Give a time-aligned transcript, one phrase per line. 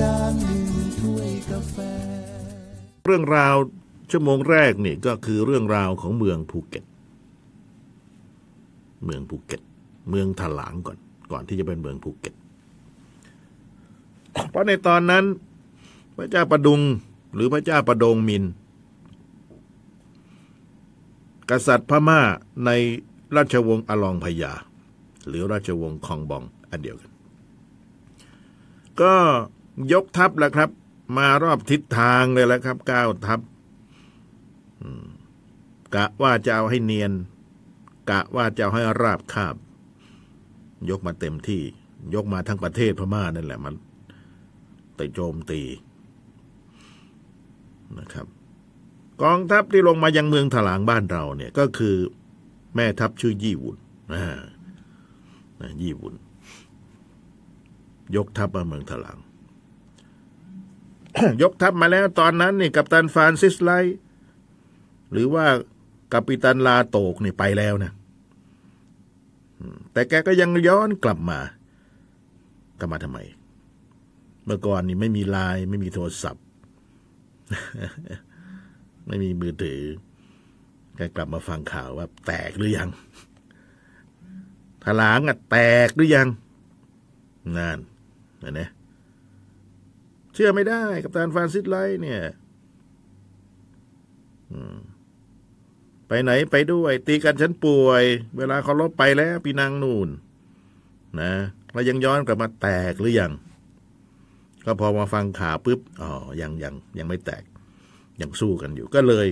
[0.00, 1.76] การดื่มถ้วยกาแฟ
[3.06, 3.54] เรื่องราว
[4.10, 6.84] ชั่วโมงแรกนี่ก็คือเรื่องราวของเมืองภูเก็ต
[9.04, 9.60] เมืองภูเก็ต
[10.10, 10.98] เมืองถลางก่อน
[11.32, 12.34] ก่อนที่จะเป็นเมืองภูเก็ต
[14.50, 15.24] เพราะในตอนนั้น
[16.16, 16.80] พระเจ้าประดุง
[17.34, 18.44] หรือพระเจ้าประดงมิน
[21.50, 22.20] กษัตริย์พม่า
[22.64, 22.70] ใน
[23.36, 24.52] ราชวงศ์อลองพยา
[25.26, 27.12] หรือราชวงศ์คองบองอันเดียวกัน
[29.00, 29.14] ก็
[29.92, 30.70] ยกทัพแหละครับ
[31.18, 33.40] มารอบทิศทางเลยแหละครับก้าทัพ
[35.94, 37.12] กะว่าจะเอาให้เนียน
[38.10, 39.56] กะว่าจะเอาให้ราบคาบ
[40.90, 41.62] ยกมาเต็มที่
[42.14, 43.74] ยกมาทั้งประเทศพม่านั่นแหละมัน
[44.96, 45.62] ไปโจมตี
[47.98, 48.26] นะครับ
[49.22, 51.96] กองทัพที่ลงมายังเมืองถลางบ้านเราเนี่ย ก็คือ
[52.74, 53.78] แม่ทัพชื่อยี่หวุน
[54.14, 54.26] อ่า
[55.60, 56.14] นะยี่วุน
[58.16, 59.18] ยกทัพมาเมืองถลาง
[61.42, 63.70] ยกทัพมาแล้วตอนนั้นนี่กัปตันฟรานซิสไล
[65.12, 65.46] หรือว่า
[66.12, 67.92] กัปตันลาโตกนี่ไปแล้วนะ
[69.92, 71.38] แต่แกก็ยังย้อนกลับมา
[72.78, 73.18] กลับมาทำไม
[74.44, 76.44] เมื่อก่อนนี่ไม่มีไลน์ไม่มีโทรศัพท์
[79.06, 79.82] ไม่มีมือถือ
[80.96, 82.88] แกกลับมาฟังข่าวว่า แตกหรือยัง
[84.84, 86.28] ถลางอะแตกหรือยัง
[87.58, 87.78] นั่น
[88.40, 88.60] เห็นไหม
[90.34, 92.22] เชื่อไม่ได้ กับตานฟรานซิสไลท์เนี่ย
[96.08, 98.02] ไปไหนไปด้วย ตีกันฉันป่วย
[98.36, 100.08] เวลาเขาลบไปแล้วปีนางนูน
[101.20, 101.32] นะ
[101.72, 103.32] แล้วยังย้อนกลับมาแตกหรือยัง
[104.64, 106.10] ก็พอมาฟังข่าวปุ๊บอ๋อ
[106.40, 107.44] ยังยังยังไม่แตก
[108.20, 109.28] ยังสู้กันอยู่ ก็เลย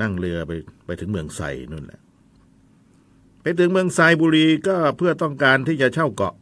[0.00, 0.52] นั่งเรือไป
[0.86, 1.40] ไปถึงเมืองไซ
[1.70, 2.00] นู่นแหละ
[3.42, 6.34] ไปถึงเมืองไซบุรีก็เพื่อต้องการที่จะเช่าเกาะ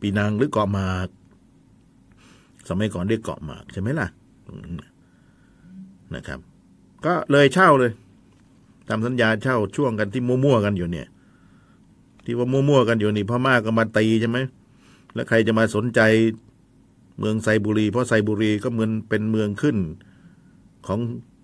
[0.00, 1.08] ปีนังหรือเกาะหมาก
[2.68, 4.06] สมัยก่อนเรียกเกาะหมากใช่ไหมล่ะ
[6.14, 6.38] นะครับ
[7.04, 7.92] ก็เลยเช่าเลย
[8.88, 11.08] ทำสัญญาเช่าช่วงกันที่มั่วๆกันอยู่เนี่ย
[12.24, 14.38] ที่ว่ามั่วๆกันอยู่นี่พม่าก็มาตีใช่ไหม
[15.14, 16.00] แล้วใครจะมาสนใจ
[17.18, 19.76] เมืองไซบุรี เพราะไซบุรีก็เหมือนเป็นเมืองขึ้น
[20.86, 20.98] ของ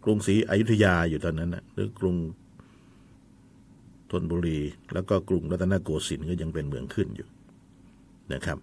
[0.05, 2.17] กรุงศรีอยุธยาอยู่ตอนนั้นนะหรือกรุง
[4.11, 4.59] ธนบุรี
[4.95, 7.29] แล้วก็กรุงรัตนโกสินทร์ก็ยังเป็นเมืองขึ้นอยู่
[8.33, 8.59] นะครับ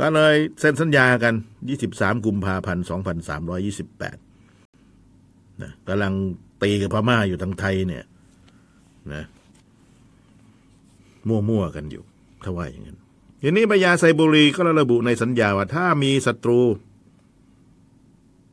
[0.00, 1.34] ก็เลยเซ็นสัญญากัน
[1.78, 2.84] 23 กุมภาพันธ์
[4.26, 6.14] 2328นะกำลัง
[6.62, 8.04] ตีกับพม่าอยู่ทางไทยเนี่ย
[9.14, 9.24] นะ
[11.28, 12.02] มั่วๆกันอยู่
[12.44, 12.98] ถ้าว่าอย่างนั้น
[13.42, 16.60] ทีนี้พญาไซบุรีก็ระบุในสัญญาว่า ถ้ามีศัตรู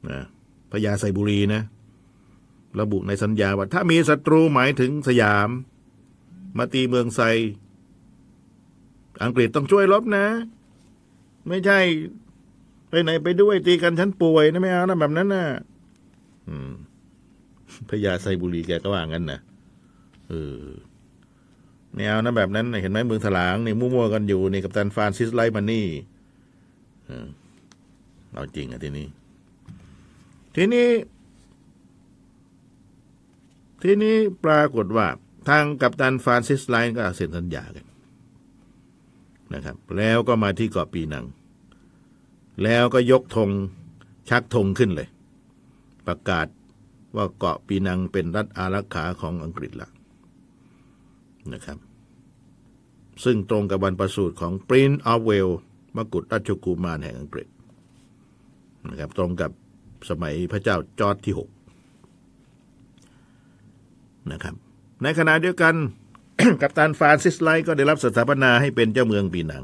[0.10, 0.20] นะ
[0.72, 1.62] พญาไซบุรีนะ
[2.80, 5.50] ระบุในสัญญาว่า ถ้ามีศัตรูหมายถึงสยาม
[6.58, 7.22] มาตีเมืองไซ
[9.24, 10.26] อังกฤษต้องช่วยรบนะ
[11.48, 11.80] ไม่ใช่
[12.90, 15.46] ไปไหนไปด้วยตีกันฉันป่วยนะไม่เอานะแบบนั้นนะ
[16.50, 16.74] อืม
[17.90, 19.40] พระยาไทรบุรีแกก็ว่างั้นนะ
[20.30, 20.64] เออ
[21.94, 25.88] ไม่เอานะแบบนั้นนะเห็นไหมเมืองถลางนี่มั่วๆกันอยู่นี่กัปตันฟรานซิสไลท์มันนี่
[28.34, 29.08] เอาจริงอะทีนี้
[30.56, 30.90] ทีนี้
[33.84, 34.16] ทีนี้
[34.46, 35.08] ปรากฏว่า
[35.50, 37.86] ทางกัปตันฟรานซิสไลท์ก็เซ็นสัญญากัน
[39.54, 41.26] นะครับ แล้วก็มาที่เกาะปีนัง
[42.64, 43.50] แล้วก็ยกธง
[44.30, 45.10] ชักธงขึ้นเลย
[46.08, 46.48] ประกาศ
[47.16, 49.90] ว่าเกาะปีนังเป็นรัฐอารักขาของอังกฤษละ
[51.54, 51.78] นะครับ
[53.24, 55.50] ซึ่งตรงกับวันประสูติของปรินซ์ออฟเวลส์
[55.96, 57.48] มกุฎราชกุมารแห่งอังกฤษ
[58.90, 59.52] นะครับ ตรงกับ
[60.10, 61.50] สมัยพระเจ้าจอร์จที่หก
[64.32, 64.56] นะครับ
[65.04, 65.76] ในขณะเดียวกัน
[66.62, 69.64] กัปตันฟรานซิสไลท์ก็ได้รับสถาปนาให้เป็นเจ้าเมืองปีนัง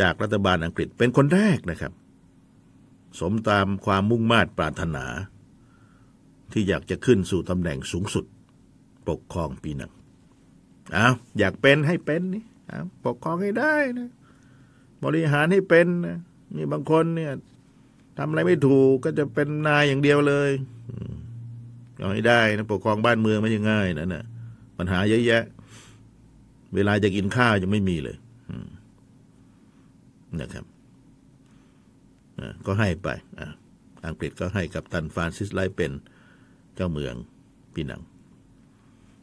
[0.00, 1.92] จากรัฐบาลอังกฤษเป็นคนแรกนะครับ
[3.20, 5.04] สมตามความมุ่งมา่ปรารถนา
[6.52, 8.24] ที่อยากจะขึ้นสู่ตำแหน่งสูงสุด
[9.08, 9.92] ปกครองปีนัง
[10.92, 12.44] เอาอยากเป็นให้เป็นนี่
[13.04, 14.10] ปกครองให้ได้นะ
[15.04, 16.18] บริหารให้เป็นนะ
[16.56, 17.32] นี่บางคนเนี่ย
[18.18, 20.50] ทำอะไรไม่ถูกก็จะเป็นนายอย่างเดียวเลย
[20.90, 21.14] อืม
[21.98, 24.24] เอาให้ได้นะปกครองบ้านเมืองไม่ใช่ง่ายนะนะ
[24.82, 25.42] ปัญหาเยอะแยะ
[26.74, 28.16] เวลาจะกินข้าวยังไม่มีเลย
[30.40, 30.64] นะครับ
[32.66, 33.08] ก็ให้ไป
[33.38, 33.40] อ,
[34.06, 35.92] อังกฤษก็ให้กับตันฟรานซิสไลเป็น
[36.74, 37.14] เจ้าเมือง
[37.74, 38.02] ปีนัง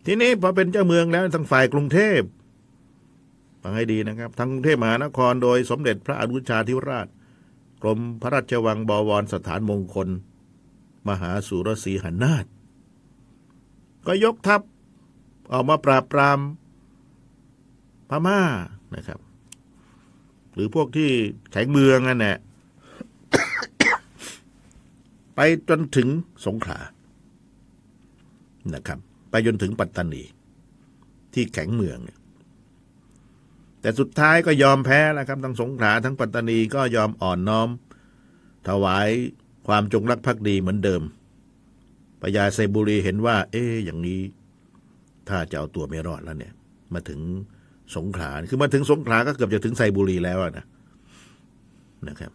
[0.06, 2.22] ทีนี้พอเป็นเจ้าเมืองแล้วทางฝ่ายกรุงเทพ
[3.62, 7.08] ฟังให้ดีนะครับทางกรุงเทพมหานครโดยสมเด็จพระอนุชาธิราช
[7.82, 10.10] กรมพระราชวังบวรสถานมงคล
[11.08, 12.46] มหาสุรศรีหนาถ
[14.08, 14.62] ก็ยกทัพ
[15.52, 16.40] ออกมาปราบปราม
[18.10, 18.42] พม่า
[18.96, 19.20] นะครับ
[20.54, 21.10] หรือพวกที่
[21.52, 22.38] แข็งเมืองนั่นแหละ
[25.36, 26.08] ไปจนถึง
[26.46, 26.80] สงขลา
[28.74, 29.00] นะครับ
[29.30, 30.24] ไปจนถึงปัตตานี
[31.34, 32.00] ที่แข็งเมือง
[33.82, 37.70] แต่สุดท้ายก็ยอมแพ้แล้วครับ ทั้งสงขลาทั้งปัตตานีก็ยอมอ่อนน้อม
[38.68, 39.10] ถวาย
[39.68, 41.02] ความจงรักภักดีเหมือนเดิม
[42.22, 44.22] ปยาไซบุรีเห็นว่า เอ๊อย่างนี้
[45.30, 46.54] ถ้าจะเอาตัวไม่รอดแล้วเนี่ย
[46.94, 47.20] มาถึง
[47.96, 50.66] สงขลาคือมาถึงสงขลาก็เกือบจะถึงไซบุรีแล้วนะ
[52.08, 52.32] นะครับ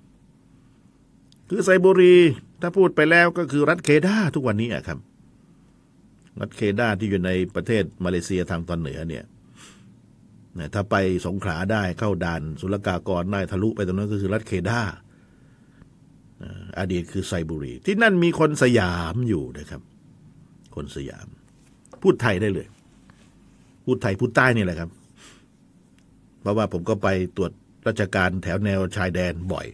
[1.49, 2.15] คือไซบุรี
[2.61, 4.99] ถ้าพูดไปแล้วก็คือรัฐเคดาทุกวันนี้อะครับ
[6.41, 9.25] รัฐเคดาที่อยู่ในประเทศมาเลเซียทางตอนเหนือเนี่ย
[10.59, 10.97] นะถ้าไป
[11.27, 14.81] สงขลาได้เข้าด่านศุลกากรได้ทะลุไปตรงนั้นก็คือรัฐเคดา
[16.79, 19.83] อดีตคือไซบุรี ที่นั่นมีคนสยามอยู่นะครับ
[20.75, 21.27] คนสยาม
[22.03, 22.67] พูดไทยได้เลย
[23.85, 24.91] พูดไทยพูดใต้นี่แหละครับ
[26.41, 27.53] เพราะว่าผมก็ไปตรวจ
[27.87, 29.67] ราชการแถวแนวชายแดนบ่อย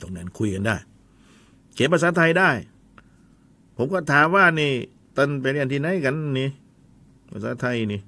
[0.00, 0.76] ตรงนั้นคุยกันได้
[1.74, 2.50] เขียนภาษาไทยได้
[3.76, 4.72] ผมก็ถามว่านี่
[5.16, 6.48] ตอนไปเรียนที่ไหนกันนี่
[7.30, 8.00] ภาษาไทยนี่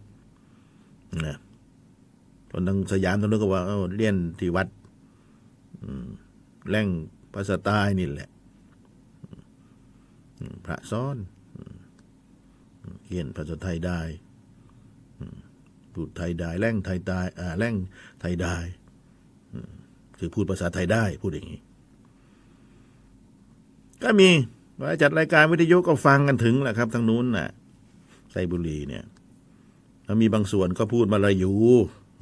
[1.27, 1.37] นะ
[2.51, 4.69] ตอนนั้นสยามตอนนั้นก็ว่าเาเรียนที่วัด
[6.69, 6.89] แหล่ง
[7.35, 8.29] ภาษาใต้นี่แหละ
[10.67, 11.17] พระซ้อน
[13.05, 14.01] เขียนภาษาไทยได้
[15.95, 17.75] พูดไทยได้แล่งไทยได้อ่าแล่ง
[18.21, 18.57] ไทยได้
[20.19, 21.61] คือพูดภาษาไทยได้พูดอย่างนี้
[24.03, 24.31] ก็มี
[24.81, 27.49] ว่าจัดรายการวิทยุก็ฟังกันถึงแหละครับทางนู้นน่ะ
[28.31, 29.05] ไซบุรีเนี่ย
[30.05, 31.53] แล้วมีบางส่วนก็พูดมาลายู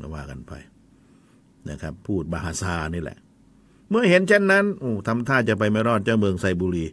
[0.00, 0.52] ก็ว่ากันไป
[1.70, 3.18] นะครับ พูดบาฮาซานี่แหละ
[3.88, 6.84] เมื่อเห็นเช่นนั้นโอ้ทำท่าจะไปไม่รอดเจ้าเมืองไซบุรี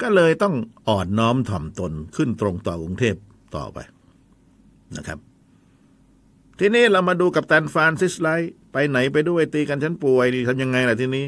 [0.00, 0.54] ก็เลยต้อง
[0.88, 3.16] อ่อนน้อมถ่อมตนขึ้นตรงต่อกรุงเทพ
[3.56, 3.78] ต่อไป
[4.96, 5.18] นะครับ
[6.62, 11.26] ทีนี้เรามาดูกับตันฟรานซิสไลท์ไปไหนไปด้วยตีกันฉันป่วยดีทำยังไงล่ะทีนี้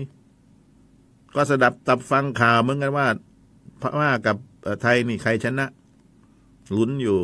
[1.34, 3.06] ก็สดับตับฟังข่าวเหมือนกันว่า
[3.80, 4.36] พม่ากับ
[4.82, 5.66] ไทยนี่ใครชนะ
[6.76, 7.18] ลุ้นอยู่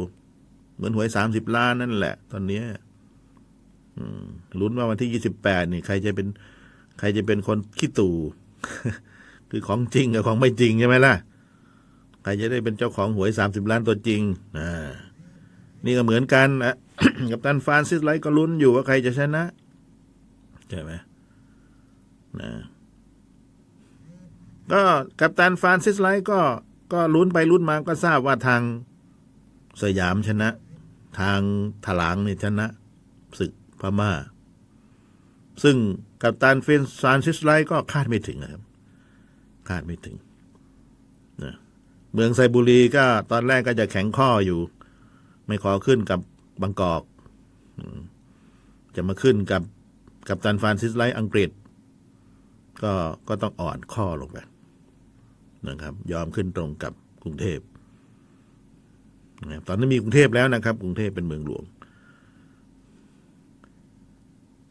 [0.74, 2.62] เหมือนหวยสามสิบล้านนั่นแหละ ตอนนี้
[4.60, 6.26] ลุ้นว่าวันที่ยี่สิบแปดนี่ ใครจะเป็น
[6.98, 8.16] ใครจะเป็นคนขี้ตู่
[9.50, 11.14] คือของจริงกับของไม่จริงใช่ไหมล่ะ
[12.22, 14.20] ใครจะได้เป็นเจ้าของหวยสามสิบล้านตัวจริง
[14.58, 14.88] อ่า
[15.84, 16.76] นี่ก็เหมือนกันนะ
[17.32, 19.44] กับตันฟานซิสไลท์ก็ลุ้นอยู่ว่าใครจะชนะ
[20.70, 20.92] ใช่ไหม
[22.40, 22.50] นะ
[24.72, 24.82] ก็
[25.20, 26.40] กัปตันฟรานซิสไลท์ก็
[26.92, 28.62] ก็ลุ้นไปลุ้นมาก็ทราบว่าทาง
[29.82, 30.48] สยามชนะ
[31.20, 31.40] ทาง
[31.86, 32.66] ถลางเนี่ยชนะ
[33.38, 34.12] ศึกพม่า
[35.62, 35.76] ซึ่ง
[36.22, 36.66] กัปตันฟ
[37.06, 38.62] รานซิสไลท์ก็คาดไม่ถึงนะครับ
[39.68, 40.16] คาดไม่ถึง
[41.42, 41.54] นะ
[42.12, 44.60] เมืองไทรบุรีก็ตอนแรกก็จะแข็งข้ออยู่
[45.46, 46.20] ไม่ขอขึ้นกับ
[46.62, 47.02] บางกอก
[48.96, 49.62] จะมาขึ้นกับ
[50.28, 51.50] กัปตันฟรานซิสไลท์อังกฤษ
[52.82, 52.92] ก็
[53.28, 54.38] ก็ต้องอ่อนข้อลงไป
[55.68, 57.60] นะครับ ยอมขึ้นตรงกับกรุงเทพ
[59.50, 61.64] นะตอนนี้มีกรุงเทพแล้วนะครับ กรุงเทพเป็นเมืองหลวง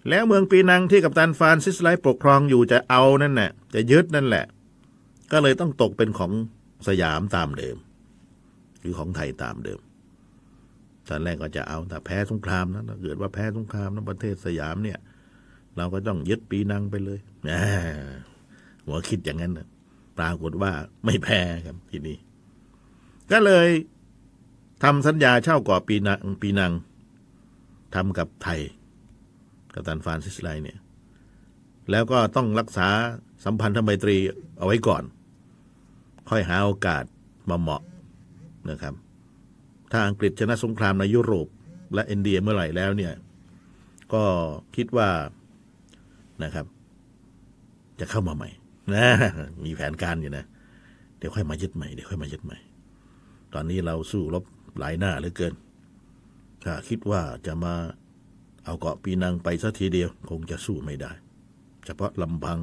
[0.10, 4.46] แล้วเมืองปีนังที่กัปตันฟรานซิสไลท์ปกครองอยู่จะเอานั่นแหละจะยึดนั่นแหละ
[5.32, 6.32] ก็เลยต้องตกเป็นของ
[6.88, 7.78] สยามตามเดิม
[8.80, 9.80] หรือของไทยตามเดิม
[11.10, 15.00] ตอนแรกก็จะเอาแต่แพ้สงครามนะถ้าเกิดว่าแพ้สงครามนะประเทศสยามเนี่ย
[15.78, 17.50] เราก็ต้องยึดปีนังไปเลยแหม
[18.86, 19.68] หัวคิดอย่างนั้นนะ
[20.18, 20.72] ปรากฏว่า
[21.06, 22.18] ไม่แพ้ครับทีนี่
[23.32, 23.68] ก็เลย
[24.84, 26.72] ทำสัญญาเช่าเกาะปีนังปีนัง
[27.96, 28.60] ทำกับไทย
[29.74, 30.78] กับตันฟานซิสไลเนี่ย
[31.92, 32.88] แล้วก็ต้องรักษา
[33.46, 34.18] สัมพันธไมตรี
[34.58, 35.04] เอาไว้ก่อน
[36.30, 37.04] ค่อยหาโอกาส
[37.50, 37.84] มาเหมาะ
[38.70, 38.94] นะครับ
[39.92, 41.48] ถ้าอังกฤษชนะสงครามในยุโรป
[41.94, 43.14] และอินเดียเมื่อไหร่แล้วเนี่ย
[44.14, 44.24] ก็
[44.76, 45.10] คิดว่า
[46.44, 46.66] นะครับ
[48.00, 48.50] จะเข้ามาใหม่
[48.94, 49.08] นะ
[49.66, 50.46] มีแผนการอยู่นะ
[51.18, 52.58] เดี๋ยวค่อยมายึดใหม่เดี๋ยวค่อยมายึดใหม่
[53.54, 54.44] ตอนนี้เราสู้รบ
[54.80, 55.54] หลายหน้าเหลือเกิน
[56.64, 57.74] ถ้าคิดว่าจะมา
[58.66, 61.12] เอาเกาะปีนังไปสักทีเดียว คงจะสู้ไม่ได้
[61.86, 62.60] เฉพาะลำพัง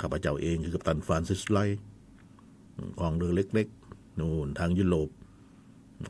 [0.00, 1.58] ข้าพเจ้าเองคือกัปตันฟรานซิสไล
[3.00, 5.08] กองเรือเล็ก ๆ นู่นทางยุโรป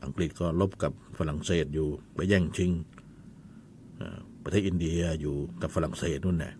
[0.05, 2.71] อังกฤษก็ลบกับฝรั่งเศสอยู่ไปแย่งชิง
[4.43, 6.53] ประเทศอินเดียอยู่กับฝรั่งเศสนู่นแหละ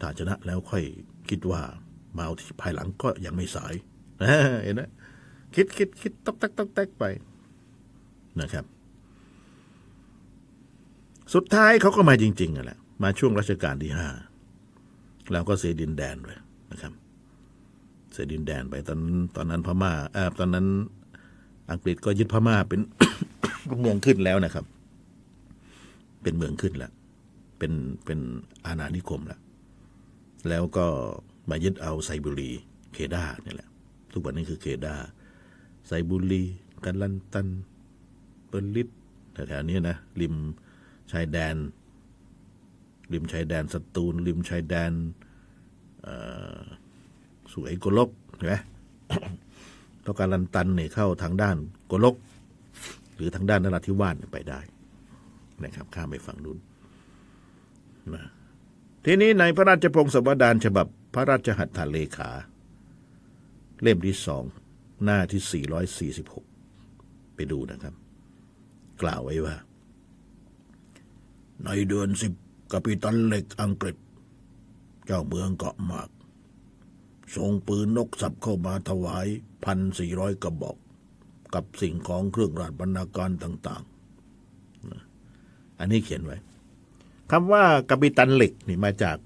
[0.00, 0.84] ถ้าชนะแล้วค่อย
[1.28, 1.62] คิดว่า
[2.16, 3.74] มาเอาที่ภายหลังก็ยังไม่สาย
[4.64, 4.82] เห็นไหม
[5.54, 7.04] คิดคิดคิดตอกแตกตอกแตกไป
[8.40, 8.64] นะครับ
[11.34, 14.08] สุดท้ายเขาก็มาจริงๆอะแหละมาช่วงรัชกาลที่ห้า
[15.32, 16.40] แล้วก็เสียดินแดนเลย
[16.72, 16.92] นะครับ
[18.12, 19.00] เสียดินแดนไปตอน
[19.36, 20.66] ตอนนั้นพม่าเออตอนนั้น
[21.70, 22.80] อังกฤษก็ยึดพม่าเป็น
[23.80, 24.64] เมืองขึ้นแล้วนะครับ
[26.22, 26.92] เป็นเมืองขึ้นแล้ว
[27.58, 27.72] เป็น
[28.04, 28.18] เป็น
[28.66, 29.40] อาณานิคมแล้ว
[30.48, 30.86] แล้วก็
[31.50, 32.50] มายึดเอาไซบุรี
[32.92, 33.68] เคดาเนี่ยแหละ
[34.12, 34.94] ทุกวันนี้คือเคดา
[35.86, 36.42] ไซบุรี
[36.84, 37.48] กันลันตัน
[38.48, 38.88] เปอร์ลิต
[39.32, 40.34] แถวๆนี้นะริม
[41.12, 41.56] ชายแดน
[43.12, 44.92] ริมชายแดนสตูล ริมชายแดน
[47.52, 48.54] สุไหงโกลกเห็นไหม
[50.04, 51.56] ต้อการลันตันเนี่ยเข้าทางด้าน
[51.86, 52.16] โกลก
[53.14, 54.60] หรือทางด้านนราธิวาสไปได้
[55.64, 56.58] นะครับข้ามไปฝั่งนู้น
[58.14, 58.24] นะ
[59.04, 62.30] ทีนี้ในพระราชพงศาวดารฉบับพระราชหัตถเลขา
[63.82, 64.44] เล่มที่สอง
[65.04, 65.64] หน้าที่
[66.24, 67.94] 446 ไปดูนะครับ
[69.02, 69.56] กล่าวไว้ว่า
[71.64, 72.32] ในเดือนสิบ
[72.72, 73.96] กัปิตันเหล็กอังกฤษ
[75.06, 76.08] เจ้าเมืองเกาะหมาก
[77.36, 79.26] ส่งปืนนกสับเข้ามาถวาย
[79.64, 80.76] พันสี่ร้อยกระบอก
[81.54, 83.82] กับสิ่งของเครื่องราชบรรณาการต่าง
[85.00, 86.36] ๆ อันนี้เขียนไว้
[87.30, 89.16] คำว่ากัปิตันเหล็กนี่มาจาก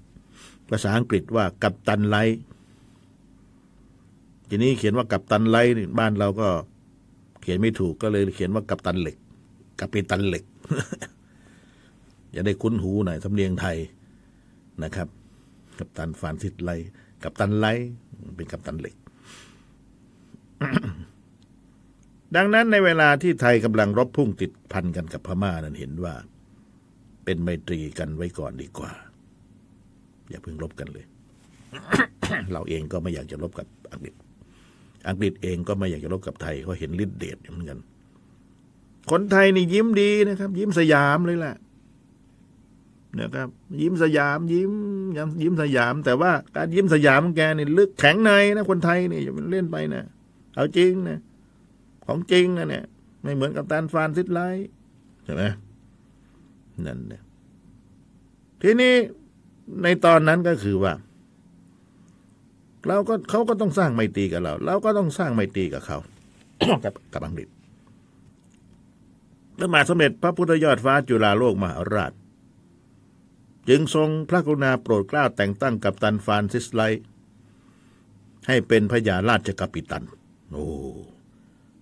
[0.69, 2.39] ภาษาอังกฤษว่ากัปตันไลท์
[4.49, 6.49] ทีนี้เขียนว่ากัปตันไลท์บ้านเราก็
[7.41, 9.17] เขียนไม่ถูกก็เลยเขียนว่ากัปตันเหล็ก
[9.79, 10.43] กัปตันเหล็ก
[12.31, 13.77] อย่าได้คุ้นหูหน่อยสำเนียงไทย
[14.83, 15.07] นะครับ
[15.77, 16.71] กัปตันฟรานซิสไลท์
[17.23, 17.65] กัปตันไลท์
[18.35, 18.95] เป็นกัปตันเหล็ก
[22.35, 26.13] ดังนั้นในเวลาที่ไทยกำลังรบพุ่งติดพันกันกับพม่านั้นเห็นว่า
[27.25, 28.91] เป็นไมตรีกันไว้ก่อนดีกว่า
[30.29, 31.05] อย่าเพิ่งรบกันเลย
[32.51, 34.13] เราเองก็ไม่อยากจะรบกับอังกฤษ
[35.07, 37.79] อังกฤษเองก็ไม่อยากจะรบกับไทยเขาะเห็นฤทธิ์เดชเหมือนกัน
[39.11, 41.55] คนไทยนี่ยิ้มดีนะครับ ยิ้มสยามเลยแหละ
[43.19, 43.47] นะครับ
[43.81, 44.71] ยิ้มสยาม ยิ้ม
[45.41, 50.03] ยิ้มสยาม แต่ว่าการยิ้มสยามของแกนี่ลึกแข็งในนะคนไทยนี่อย่าเล่นไปนะ
[50.55, 51.19] เอาจริงนะ
[52.05, 52.85] ของจริงนะเนี่ย
[53.23, 54.69] ไม่เหมือนกัปตันฟรานซิสไลท์
[55.23, 55.43] ใช่ไหม
[56.85, 57.23] นั่นเนี่ย
[58.61, 58.93] ทีนี้
[59.83, 60.93] ในตอนนั้นก็คือว่า
[62.87, 65.97] เราก็เขาก็ต้องสร้างไมตรีกับเรา เราก็ต้องสร้างไมตรีกับเขา
[66.83, 67.47] กับกับอังกฤษ
[69.57, 72.11] แล้วมาสมเด็จพระพุทธยอดฟ้าจุฬาโลกมหาราช
[73.69, 76.81] จึงทรงพระกรุณาโปรดเกล้าแต่งตั้งกัปตันฟรานซิสไลท์
[78.47, 80.03] ให้เป็นพญาราชกัปตัน
[80.51, 80.65] โอ้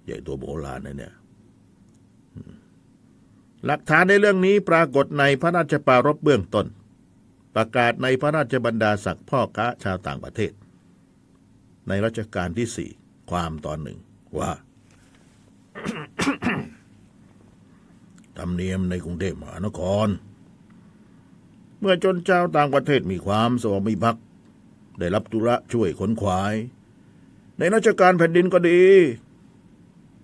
[0.05, 1.13] ใหญ่ตัวโบราณนะเนี่ย
[3.65, 6.67] หลักฐานในเรื่องนี้ปรากฏในพระราชปารบเบื้องต้น
[7.55, 10.51] ประกาศในพระราชบรรดาศักดิ์พ่อค้าชาวต่างประเทศ
[11.87, 12.89] ในรัชกาลที่สี่
[13.31, 13.97] ความตอนหนึ่ง
[14.39, 14.51] ว่า
[18.37, 20.07] ธรรมเนียมในกรุงเทพมหานคร
[21.79, 24.23] เมื่อจนเจ้าต่างประเทศมีความสวามิภักดิ์
[24.99, 26.53] ได้รับธุระช่วยขนขวาย
[27.57, 28.81] ในราชการแผ่นดินก็ดี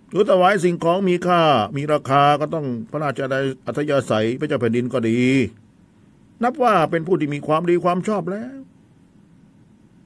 [0.09, 1.41] หรือถวายสิ่งของมีค่า
[1.75, 3.19] มีราคาก็ต้องพระราช
[3.65, 5.19] อัธยาศัยพระเจ้าแผ่นดินก็ดี
[6.43, 8.57] นับว่าเป็นผู้ที่มีความดีความชอบแล้ว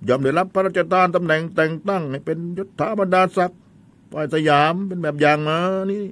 [0.08, 3.62] ยอมได้รับพระราชทานตำแหน่งแต่งตั้งให้เป็นยศถาบรรดาศักดิ์
[4.14, 5.60] ฝ่ายสยามเป็นแบบอย่างมา
[5.92, 6.04] นี่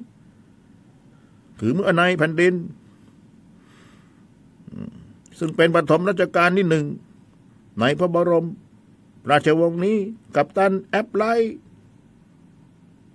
[1.60, 2.54] ถือเมื่อในแผ่นดิน
[5.40, 6.86] ซึ่งเป็นปฐมรัชกาลที่หนึ่ง
[7.80, 8.48] ในพระบรม
[9.30, 9.98] ราชวงศ์นี้
[10.36, 11.24] กับตันแอปไล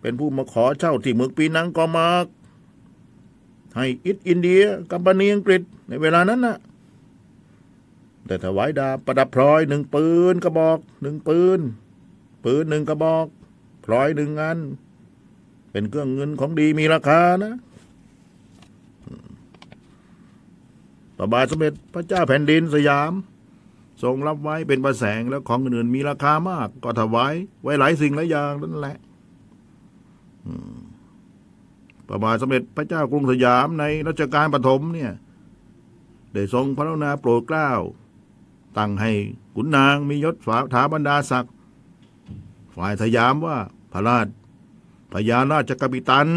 [0.01, 2.27] เป็นผู้มาขอเช่าที่เมืองปีนังกอมาก
[3.77, 6.59] ให้อิตอินเดียกัมปานีอังกฤษในเวลานั้นนะ่ะ
[8.27, 11.61] แต่ถวายดาบประดับพลอยหนึ่งปืนกระบอกหนึ่งปืน
[12.45, 13.27] ปืนหนึ่งกระบอก
[13.85, 14.59] พลอยหนึ่งอัน
[15.71, 17.55] เป็นเครื่องเงินของดีมีราคานะ
[21.19, 23.13] พระบาทสมเด็จพระเจ้าแผ่นดินสยาม
[24.03, 28.99] ทรงรับไว้เป็นประแสงแล้วของอื่นๆมีราคามาก ก็ถวายไว้หลายสิ่งหลายอย่างนั่นแหละ
[32.09, 35.13] พระบาทสมเด็จพระเจ้ากรุงสยามในรัชกาลปฐมเนี่ย
[36.33, 37.71] ได้ทรงพระกรุณาโปรดเกล้า
[38.79, 39.13] ตั้งให้
[39.55, 41.55] ขุนนางมียศฝาถาบรรดาศักดิ์
[42.77, 43.57] ฝ่ายสยามว่า
[43.93, 44.27] พระราช
[45.13, 46.29] พญาราชกปิตัน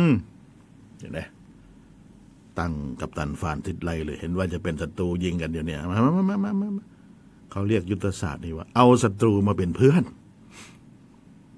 [0.99, 1.19] เห็นไหม
[2.59, 6.85] ตั้งกัปตันฟานทิดไลเลย เห็นว่าจะเป็นศัตรูยิงกันเดี๋ยวนี้มามามามามา
[7.51, 10.03] เขาเรียกยุทธศาสตร์นี่ว่า เอาศัตรูมาเป็นเพื่อน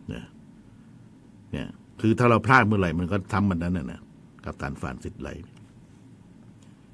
[0.09, 0.25] เนี่ย
[1.51, 1.67] เนี่ย
[2.01, 4.01] คือถ้าเราพลาดเมื่อไหร่มันก็ทำมันนั้นน่ะนะ
[4.45, 5.29] กับตันฟานสิทธิ์ไล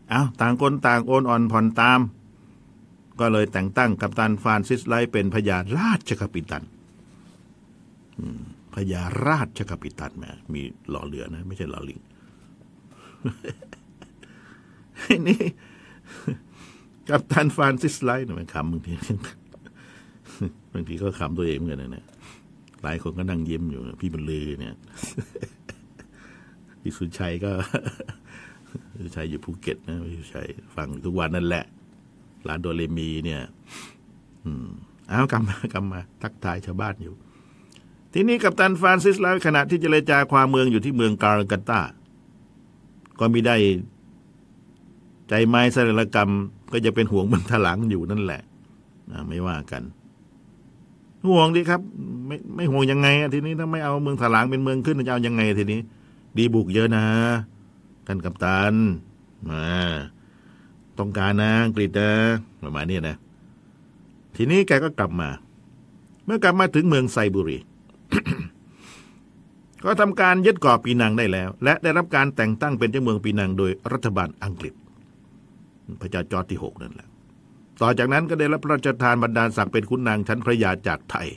[0.09, 1.99] เอาต่างคนต่างโอนอ่อนผ่อนตาม
[3.19, 6.63] ก็เลยแต่งตั้งกัปตันฟานซิสไลเป็นพญาราชกัปิตัน
[8.75, 11.99] พญาราชกัปิตันแม่มีหล่อเหลือนะ ไม่ใช่หล่อลิง
[15.27, 15.41] นี่
[17.09, 18.93] กัปตันฟานซิสไลน์มันขำบางที
[20.73, 22.05] บางทีก็ขำตัวเองเหมือนกันนะเนี่ย
[22.83, 24.75] หลายคนก็นั่งยิ้มอยู่ พี่บรรลือเนี่ย
[26.81, 27.51] พี่สุชัยก็
[28.99, 31.65] สุชัยอยู่ภูเก็ตนะพี่สุชัยฟังทุกวันนั่นแหละ
[32.47, 33.41] ลานโดเรมีเนี่ย
[34.45, 34.67] อืม
[35.09, 37.13] เอากลับมากลับมา ทักทายชาวบ้านอยู่
[38.13, 41.81] ทีนี้กัปตันฟรานซิสแล้วขณะที่เจรจาความเมืองอยู่ที่เมืองการากาตา
[43.19, 43.55] ก็มีได้
[45.29, 46.29] ใจไม้สารกรรม
[46.71, 48.41] ก็จะเป็นห่วงเมืองถลังอยู่นั่นแหละ
[49.27, 49.83] ไม่ว่ากัน
[51.27, 51.81] ห่วงดีครับ
[52.27, 55.79] ไม่ไม่ห่วงยังไงอะทีนี้ถ้าไม่เอาเมืองถลางเป็นเมืองขึ้นจะเอายังไงทีนี้
[56.37, 57.05] ดีบุกเยอะนะ
[58.07, 58.73] ท่านกัปตัน
[59.49, 59.63] มา
[60.97, 62.11] ต้องการนะอังกฤษนะ
[62.63, 63.15] ประมาณนี้นะ
[64.35, 65.29] ทีนี้แกก็กลับมา
[66.25, 67.57] เมื่อกลับมาถึงเมืองไซบุรี
[69.83, 74.73] ก็ทำการยึดเกาะปีนังได้แล้ว และได้รับการแต่งตั้งเป็นเจ้าเมืองปีนังโดยรัฐบาลอังกฤษ
[76.01, 77.07] พระเจ้าจอร์จที่หกนั่นแหละ
[77.81, 81.27] ต่อจากนั้นก็ได้รับพระราชทานบรรดาศักดิ์เป็นขุนนางชั้นพระยาจากไทย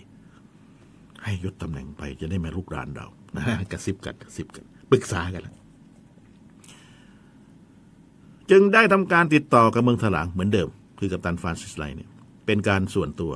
[1.24, 3.06] ให้ยศตำแหน่งไปจะได้ไม่รุกรานเรา
[3.36, 5.54] นะกระซิบกันกระซิบกันปรึกษากันแล้ว
[8.50, 10.68] จึงได้ทำการติดต่อกับเมืองถลางเหมือนเดิม
[10.98, 12.10] คือกัปตันฟรานซิสไลท์เนี่ย
[12.46, 13.32] เป็นการส่วนตัว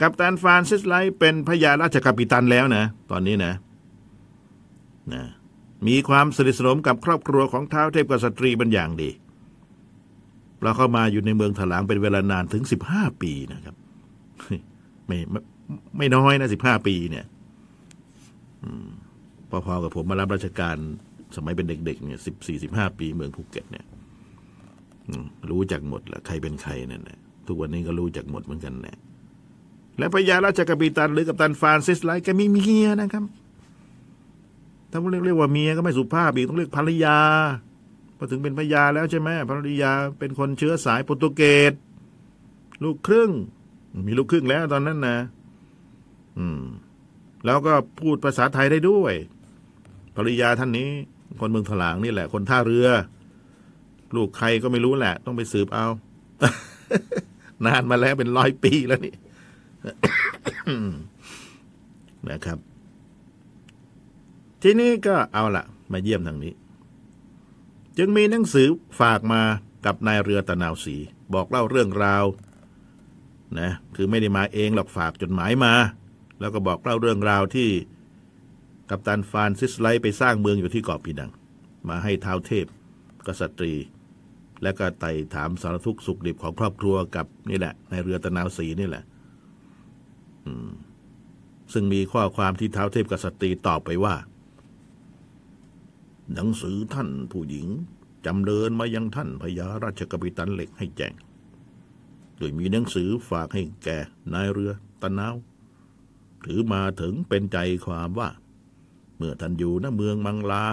[0.00, 3.52] กัปตันฟรานซิสไลท์เป็นพระยาราชกปิตันแล้วนะ ตอนนี้นะ
[5.12, 5.22] นะ
[5.86, 9.10] มีความสนิทสนมกับครอบครัวของท้าวเทพกษัตรีเป็นอย่างดี
[10.62, 13.76] เราเข้ามาอยู่ในเมืองถลางเป็นเวลานานถึงสิบห้าปีนะครับ
[15.06, 15.40] ไม่ไม่
[15.98, 17.24] ไม่น้อยนะสิบห้าปีเนี่ย
[18.62, 20.76] พอๆกับผมมารับราชการ
[21.36, 23.84] สมัยเป็นเด็ก ๆ เนี่ยสิบสี่สิบห้าปีเมืองภูเก็ตเนี่ย
[25.50, 28.96] รู้จักหมดแหละใครเป็นใครนั่นแหละทุกวันนี้ก็รู้จักหมดเหมือนกันแหละ
[29.98, 33.24] และพระยาราชกปิตันหรือกัปตันฟรานซิสไลท์แกมีเมียนะครับ
[34.90, 37.18] ถ้าเรียกเรียกว่าเมียก็ไม่สุภาพอีกต้องเรียกภรรยา
[38.16, 41.72] พอถึงเป็นภรรยาแล้วใช่ไหมภรรยาเป็นคนเชื้อสายโปรตุเกส
[42.84, 43.30] ลูกครึ่ง
[44.06, 45.18] มีลูกครึ่งแล้วตอนนั้นนะ
[46.38, 46.62] อืม
[47.44, 49.14] แล้วก็พูดภาษาไทยได้ด้วย
[50.16, 50.88] ภรรยาท่านนี้
[51.40, 52.88] คนเมืองถลางนี่แหละ คนท่าเรือ
[54.16, 55.86] ลูกใครก็ไม่รู้แหละ ต้องไปสืบเอา
[57.66, 59.14] นานมาแล้วเป็นร้อยปีแล้วนี่
[62.30, 62.58] นะครับ
[64.62, 66.54] ทีนี้ก็เอาละมาเยี่ยมทางนี้
[67.98, 68.68] จึงมีหนังสือ
[69.00, 69.42] ฝากมา
[69.86, 70.96] กับนายเรือตะนาวสี
[71.34, 72.24] บอกเล่าเรื่องราว
[73.60, 75.74] นะคือไม่ได้มาเองหรอกฝากจดหมายมา
[76.40, 77.70] แล้วก็บอกเล่าเรื่องราวที่
[78.90, 81.30] กัปตันฟานซิสไลไปสร้างเมืองอยู่ที่เกาะพีนัง
[81.88, 82.66] มาให้ท้าวเทพ
[83.26, 83.74] กษัตรี
[84.62, 89.04] และก็ไต่ถามสารทุกข์สุขดิบของครอบครัวกับนี่แหละ ในเรือตะนาวสีนี่แหละ
[91.72, 94.14] ซึ่งมีข้อความที่ท้าวเทพกษัตรีตอบไปว่า
[96.34, 97.68] หนังสือท่านผู้หญิง
[98.26, 101.14] จำเริญมายังท่านพญาราชกปิตันเหล็กให้แจ้ง
[102.38, 103.98] โดยมีหนังสือฝากให้แก่
[104.32, 105.36] นายเรือตะนาว
[106.44, 108.28] ถือมาถึงเป็นใจความว่า
[109.16, 110.64] เมื่อท่านอยู่ณเมืองมังลา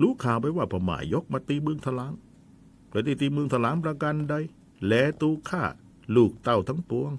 [0.00, 2.12] รู้ข่าวไปว่าพม่ายกมาตีเมืองถลาง
[2.92, 4.34] และที่ตีเมืองถลางประกันใด
[4.86, 5.64] แลตูฆ่า
[6.16, 7.12] ลูกเต้าทั้งปวง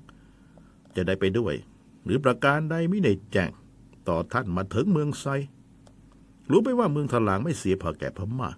[0.95, 1.55] จะได้ไปด้วย
[2.03, 3.51] หรือประการใดไม่ได้แจ้ง
[4.07, 5.27] ต่อท่านมาถึงเมืองไซ
[6.51, 8.49] รู้ไปว่าเมืองถลางไม่เสียผ่าแก่พม่า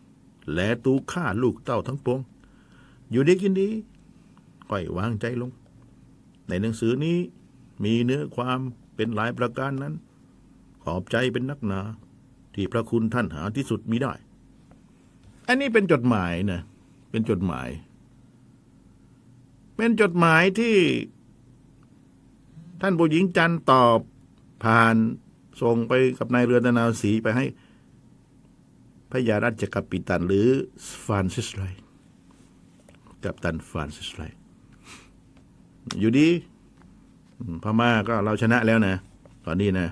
[0.52, 2.20] แลตูฆ่าลูกเต้าทั้งปวง
[3.12, 3.70] อยู่ดีกินดี
[4.70, 5.52] ค่อยวางใจลง
[6.48, 7.18] ในหนังสือนี้
[7.84, 8.60] มีเนื้อความ
[8.96, 9.94] เป็นหลายประการนั้น
[10.84, 11.82] ขอบใจเป็นนักหนา
[12.54, 14.14] ที่พระคุณท่านหาที่สุดมิได้
[15.48, 16.62] อันนี้เป็นจดหมายนะ
[17.12, 17.70] เป็นจดหมาย
[19.78, 20.76] เป็นจดหมายที่
[22.82, 24.00] ท่านผู้หญิงจันตอบ
[24.64, 24.96] ผ่าน
[25.62, 27.46] ส่งไปกับนายเรือตะนาวสีไปให้
[29.10, 30.48] พระยาราชกัปปิตันหรือ
[31.04, 31.62] ฟรานซิสไล
[33.24, 34.22] กัปตันฟรานซิสไล
[36.00, 36.28] อยู่ดี
[37.64, 38.96] พม่าก็เราชนะแล้วนะ
[39.46, 39.88] ตอนนี้นะ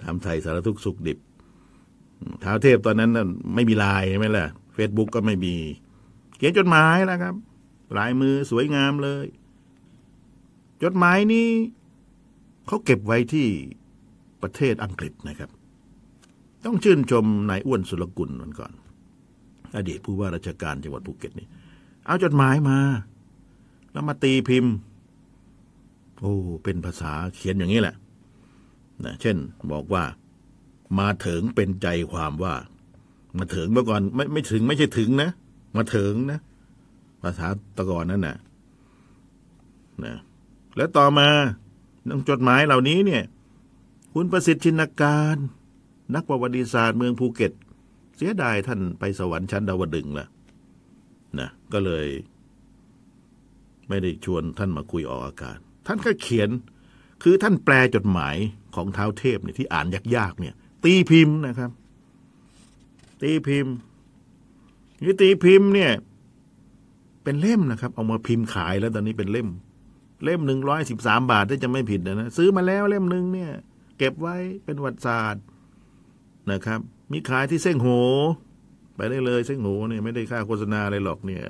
[0.00, 1.18] ถามไทยสารทุกสุขดิบ
[2.42, 5.54] ท้าวเทพตอนนั้นน่ะไม่มีไลายใช่ไหมล่ะเฟซบุ๊กก็ไม่มี
[6.36, 7.34] เขียนจดหมายแล้วครับ
[7.98, 9.26] ลายมือสวยงามเลย
[10.82, 11.48] จดหมายนี้
[12.66, 13.48] เขาเก็บไว้ที่
[14.42, 15.50] ประเทศอังกฤษนะครับ
[16.64, 18.72] ต้องชื่นชมนายอ้วนสุรกุลวันก่อน
[19.76, 21.48] อดีตผู้ว่าราชการจังหวัดภูเก็ตนี่
[22.06, 22.78] เอาจดหมายมา
[23.92, 24.74] แล้วมาตีพิมพ์
[26.20, 27.96] โอ้เป็นภาษาเขียนอย่างนี้แหละ
[29.04, 29.36] นะเช่น
[29.72, 30.04] บอกว่า
[31.00, 32.54] มาถึงเป็นใจความว่า
[33.38, 35.30] มาถึงเมื่อก่อนไม่ไม่ถึงไม่ใช่ถึงนะ
[35.76, 36.40] มาถึงนะ
[37.22, 38.36] ภาษาตะกอนนั่นนะ
[40.04, 40.14] นะ
[40.76, 41.28] แล้วต่อมา
[42.30, 43.22] จดหมายเหล่านี้เนี่ย
[44.14, 45.36] คุณประสิทธิ์ชินการ
[46.14, 47.52] นักประวัติศาสตร์เมืองภูเก็ต
[48.16, 50.26] เสียดายท่านไปสวรรค์ชั้นดาวดึงละ
[51.40, 52.06] นะก็เลย
[53.88, 56.50] ไม่ได้ชวนท่านมาคุยออกอากาศ ท่านก็เขียน
[57.22, 58.36] คือท่านแปลจดหมาย
[58.74, 61.70] ของเท้าเทพเนี่ยที่อ่านยากๆเนี่ย ตีพิมพ์นะครับ
[63.22, 63.74] ตีพิมพ์
[65.04, 65.92] นี่ตีพิมพ์เนี่ย
[67.24, 69.48] เป็นเล่มนะครับ เอามาพิมพ์ขายแล้วตอนนี้เป็นเล่ม
[70.24, 73.52] เล่มหนึ่งร้อยสิบสามบาทถ้าจะไม่ผิดนะนะซื้อมาแล้วเล่มหนึ่งเนี่ย
[73.98, 75.44] เก็บไว้เป็นวัติศาสตร์
[76.50, 76.80] นะครับ
[77.12, 77.88] มีขายที่เส้งโห
[78.96, 81.42] ไปได้เลยเส้งโหเนี่ยไม่ได้ค่าโฆษณาอะไรหรอกเนี่ย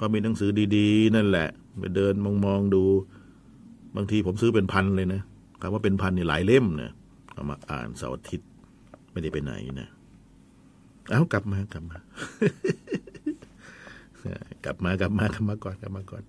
[0.00, 2.84] ก็มีหนังสือดีๆ นั่นแหละ ไปเดินมองๆดู
[3.96, 5.20] บางทีผมซื้อเป็นพันเลยนะ
[5.60, 6.92] คำว่าเป็นพันนี่หลายเล่มนะ
[7.32, 8.48] เอามาอ่านเสาร์อาทิตย์
[9.12, 9.88] ไม่ได้ไปไหนนะ
[11.10, 11.98] เอากลับมากลับมา
[14.64, 16.22] กลับมากลับมากลับมาก่อนกลับมาก่อน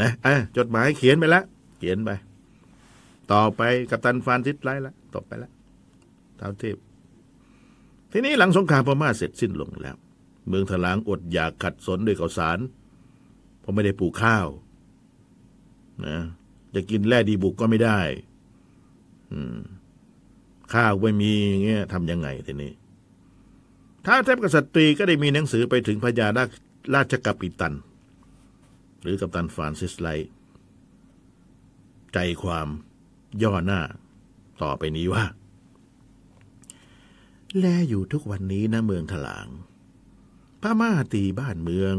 [0.00, 1.44] นะอะจดหมายเขียนไปแล้ว
[1.78, 2.10] เขียนไป
[3.32, 5.52] ต่อไปกัปตันฟรานซิสไลท์ละตบไปแล้ว
[6.40, 6.76] ท้าวเทพ
[8.12, 9.96] ทีนี้หลังสงครามพม่าเสร็จสิ้นลงแล้ว
[10.48, 12.58] เมืองถลางอดอยากขัดสนด้วยข้าวสาร
[13.60, 14.46] เพราะไม่ได้ปลูกข้าว
[16.06, 16.18] นะ
[16.74, 18.00] จะกินแร่ดีบุกก็ไม่ได้
[19.32, 19.58] อืม
[20.74, 22.72] ข้าวไม่มีอย่างเงี้ยทำยังไงทีนี้
[24.06, 26.26] ท้าวเทพกษัตรีก็ได้มีหนังสือไปถึงพระยา
[26.94, 27.74] ราชกัปปิตัน
[29.02, 30.08] หรือกัปตันฟรานซิสไล
[32.12, 32.68] ใจความ
[33.42, 33.80] ย่อหน้า
[34.62, 35.24] ต่อไปนี้ว่า
[37.58, 39.48] แลอยู่ทุกวันนี้นะเมืองถลาง
[40.62, 41.94] พม่าตีบ้านเมือง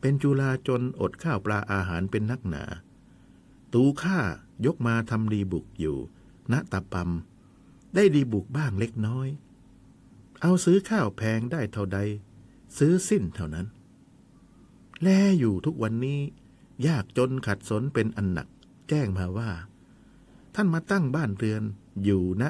[0.00, 2.64] เป็นจุลาจนอดข้าวปลาอาหารเป็นนักหนา
[3.72, 4.18] ตูข้า
[4.66, 5.98] ยกมาทำดีบุกอยู่
[6.52, 9.28] ณตะปำได้ดีบุกบ้างเล็กน้อย
[10.40, 11.98] เอาซื้อข้าวแพงได้เท่าใด
[12.78, 13.66] ซื้อสิ้นเท่านั้น
[15.02, 16.20] แลอยู่ทุกวันนี้
[16.86, 18.48] ยากจนขัดสนเป็นอันหนัก
[18.88, 19.50] แจ้งมาว่า
[20.54, 21.62] ท่านมาตั้งบ้านเรือน
[22.04, 22.44] อยู่ณ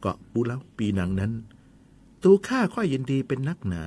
[0.00, 1.32] เกาะปูเลาปีหนังนั้น
[2.22, 3.84] ตูข้าค่อยยินดีเป็นนักหนา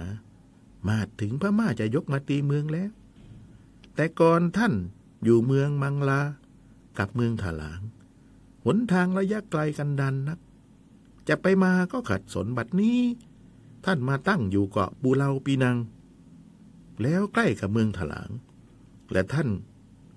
[0.89, 2.91] มาถึงพม่าจะยกมาตีเมืองแล้ว
[3.95, 4.73] แต่ก่อนท่าน
[5.23, 6.21] อยู่เมืองมังลา
[6.97, 7.81] กับเมืองถลาง
[8.65, 10.39] หนทางระยะไกลกันดันนัก
[11.27, 12.99] จะไปมาก็ขัดสนบัดนี้
[13.85, 15.77] ท่านมาตั้งอยู่เกาะปูเลาปีนัง
[17.01, 18.29] แล้วใกล้กับเมืองถลาง
[19.11, 19.49] และท่าน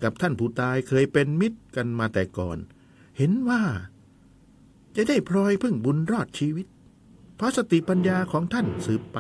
[0.03, 2.59] กับท่านผู้ตายเคยเป็นมิตรกันมาแต่ก่อน
[3.17, 3.63] เห็นว่า
[4.97, 6.67] จะได้พลอยพึ่งบุญรอดชีวิต
[7.37, 9.19] เพราะสติปัญญาของท่านสืบไป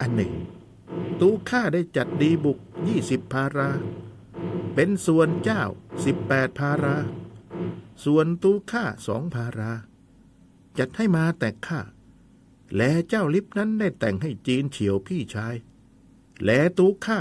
[0.00, 0.32] อันหนึ่ง
[1.20, 3.70] ตูข้าได้จัดดีบุกยี่สิบพารา
[4.74, 5.62] เป็นส่วนเจ้า
[6.04, 6.96] สิบแปดพารา
[8.04, 9.72] ส่วนตูข้าสองพารา
[10.78, 11.80] จัดให้มาแต่ข้า
[12.76, 15.54] และเจ้าลิฟนั้นได้แต่งให้จีนเฉียวพี่ชาย
[16.44, 17.20] และตูข้า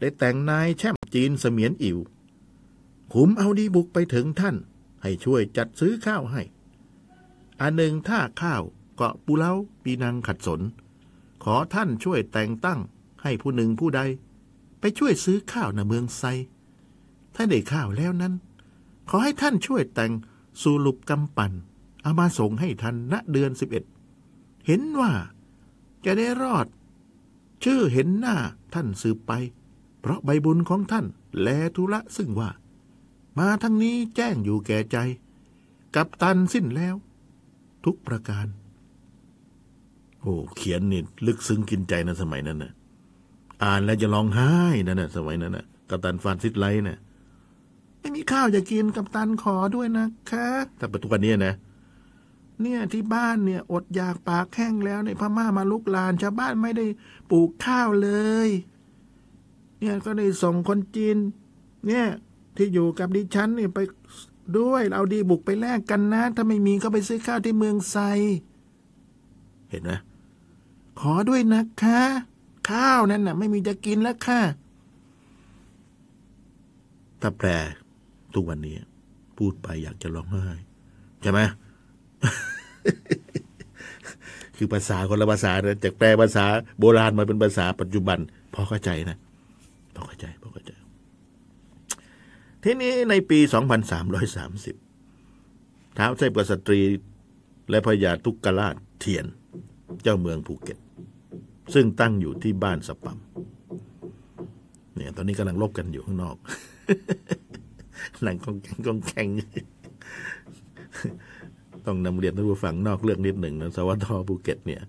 [0.00, 1.98] ได้แต่งนายแช่มจีนเสมียนอิว
[3.12, 4.56] ขุมเอาดีบุกไปถึงท่าน
[5.02, 6.42] ให้ช่วยจัดซื้อข้าวให้
[7.60, 8.62] อันหนึ่งถ้าข้าว
[8.96, 10.60] เกาะปูเล้าปีนังขัดสน
[11.44, 12.80] ขอท่านช่วยแต่งตั้ง
[13.22, 14.00] ให้ผู้หนึ่งผู้ใด
[14.80, 16.24] ไปช่วยซื้อข้าวในเมืองไซ
[17.34, 18.34] ถ้าได้ข้าวแล้วนั้น
[19.08, 20.12] ขอให้ท่านช่วยแต่ง
[20.62, 21.52] สูลุปกำปั่น
[22.02, 23.84] เอามาส่งให้ท่านณเดือนสิบเอ็ด
[24.66, 25.12] เห็นว่า
[26.04, 26.66] จะได้รอด
[27.64, 28.36] ชื่อเห็นหน้า
[28.74, 29.32] ท่านสืบไป
[30.00, 31.06] เพราะใบบุญของท่าน
[31.40, 32.50] แลธุระซึ่งว่า
[33.38, 34.96] มาทั้งนี้แจ้งอยู่แก่ใจ
[35.94, 36.94] กัปตันสิ้นแล้ว
[37.84, 38.46] ทุกประการ
[40.20, 42.72] โอ้เขียนนี่ลึกซึ้งกินใจนะสมัยนั้นนะ
[43.64, 44.54] อ่านแล้วจะร้องไห้
[44.86, 46.98] นั่นนะสมัยนั้นนะกัปตันฟานซิสไลท์นะ
[48.00, 51.54] ไม่มีข้าวจะกินกัปตันขอด้วยนะคะแต่ปัจจุบันนี้นะ
[52.62, 56.86] เนี่ยที่บ้านเนี่ย อดอยากปากแห้งแล้วในพม่ามารุกรานชาวบ้านไม่ได้
[57.30, 58.10] ปลูกข้าวเล
[58.46, 58.48] ย
[59.78, 61.16] เนี่ยก็ได้ส่งคนจีน
[61.86, 62.06] เนี่ย
[62.56, 63.78] ที่อยู่กับดิฉันเนี่ยไป
[64.58, 67.96] ด้วยเอาดีบุกไปแลกกันนะ ถ้าไม่มีก็ไปซื้อข้าวที่เมืองไซ
[69.70, 69.92] เห็นไหม
[71.00, 72.02] ขอด้วยนะคะ
[72.70, 74.40] ข้าวนั่นน่ะ ไม่มีจะกินแล้วค่ะ
[77.20, 77.48] ถ้าแปล
[78.34, 78.74] ทุกวันนี้
[79.38, 80.46] พูดไปอยากจะร้องไห้
[81.22, 81.40] ใช่ไหม
[84.56, 86.44] คือภาษาคนละภาษานะจากแปลภาษา
[86.78, 88.18] โบราณมาเป็นภาษาปัจจุบัน
[88.54, 89.18] พอเข้าใจนะ
[89.94, 90.61] พอเข้าใจพอเข้าใจ
[92.64, 93.38] ทีนี้ในปี
[95.02, 96.80] 2330 ท้าวเทพกระษัตรี
[97.70, 99.26] และพญาทุกขราษฎร์เทียน
[100.02, 100.78] เจ้าเมืองภูเก็ต
[101.74, 103.18] ซึ่งตั้งอยู่ที่บ้านสะปำ
[104.96, 106.36] เนี่ยตอนนี้กำลังรบกันอยู่ข้างนอก
[108.22, 109.28] หลังกองแกงกองแกง
[111.86, 114.82] ต้องนำเรียนท่านผู้ฟังนอกเรื่องนิดหนึ่งนะสวัสดภูเก็ตเนี่ย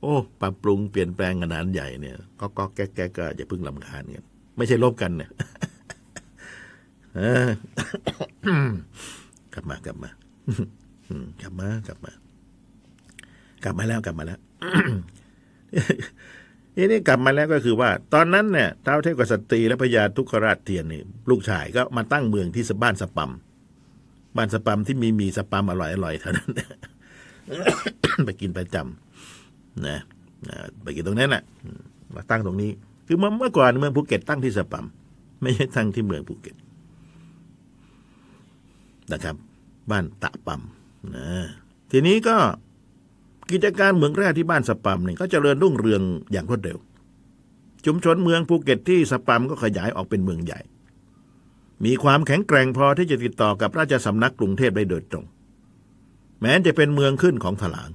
[0.00, 4.24] โอ้ปรับปรุงเปลี่ยนแปลงขนาดใหญ่เนี่ยก็ก็แก้แก้ก็อย่าเพิ่งลำคาญกัน
[4.56, 5.30] ไม่ใช่ลบกันเนี่ย
[9.54, 10.10] กลับมากลับมา
[11.40, 12.12] กลับมากลับมา
[13.64, 14.38] กลับมาแล้วกลับมาแล้ว
[16.76, 23.30] ทีนี้กลับมาแล้วก็คือว่า ตอนนั้นเนี่ยท้าวเทพกษัตรีและพญาทุกขราชเทียนนี่ลูกชายก็มาตั้งเมืองที่สบ้านสปัม
[24.36, 26.50] บ้านสปัมที่มีมีสปัมอร่อยอร่อยเท่านั้น
[28.26, 29.98] ไปกินประจำนะ
[30.82, 31.42] ไปกินตรงนั้นแหละ
[32.14, 32.70] มาตั้งตรงนี้
[33.06, 34.86] คือเมื่อเมื่อก่อนเมืองภูเก็ตตั้งที่สะปำ
[35.42, 36.56] ไม่ใช่ตั้งที่เมืองภูเก็ต
[39.12, 39.36] นะครับ
[39.90, 40.60] บ้านสะปำ
[41.14, 41.26] นะ
[41.90, 42.36] ทีนี้ก็
[43.50, 46.78] กิจการเมืองแร่ที่บ้านสะปำเนี่ยก็เจริญรุ่งเรืองอย่างรวดเร็ว
[47.86, 50.60] ชุมชนเมืองภูเก็ตที่สะปำก็ขยายออกเป็นเมืองใหญ่
[51.84, 55.24] มีความแข็งแกร่งพอที่จะติดต่อกับราชสำนักกรุงเทพได้โดยตรง
[56.40, 57.90] แม้จะเป็นเมืองขึ้นของถลาง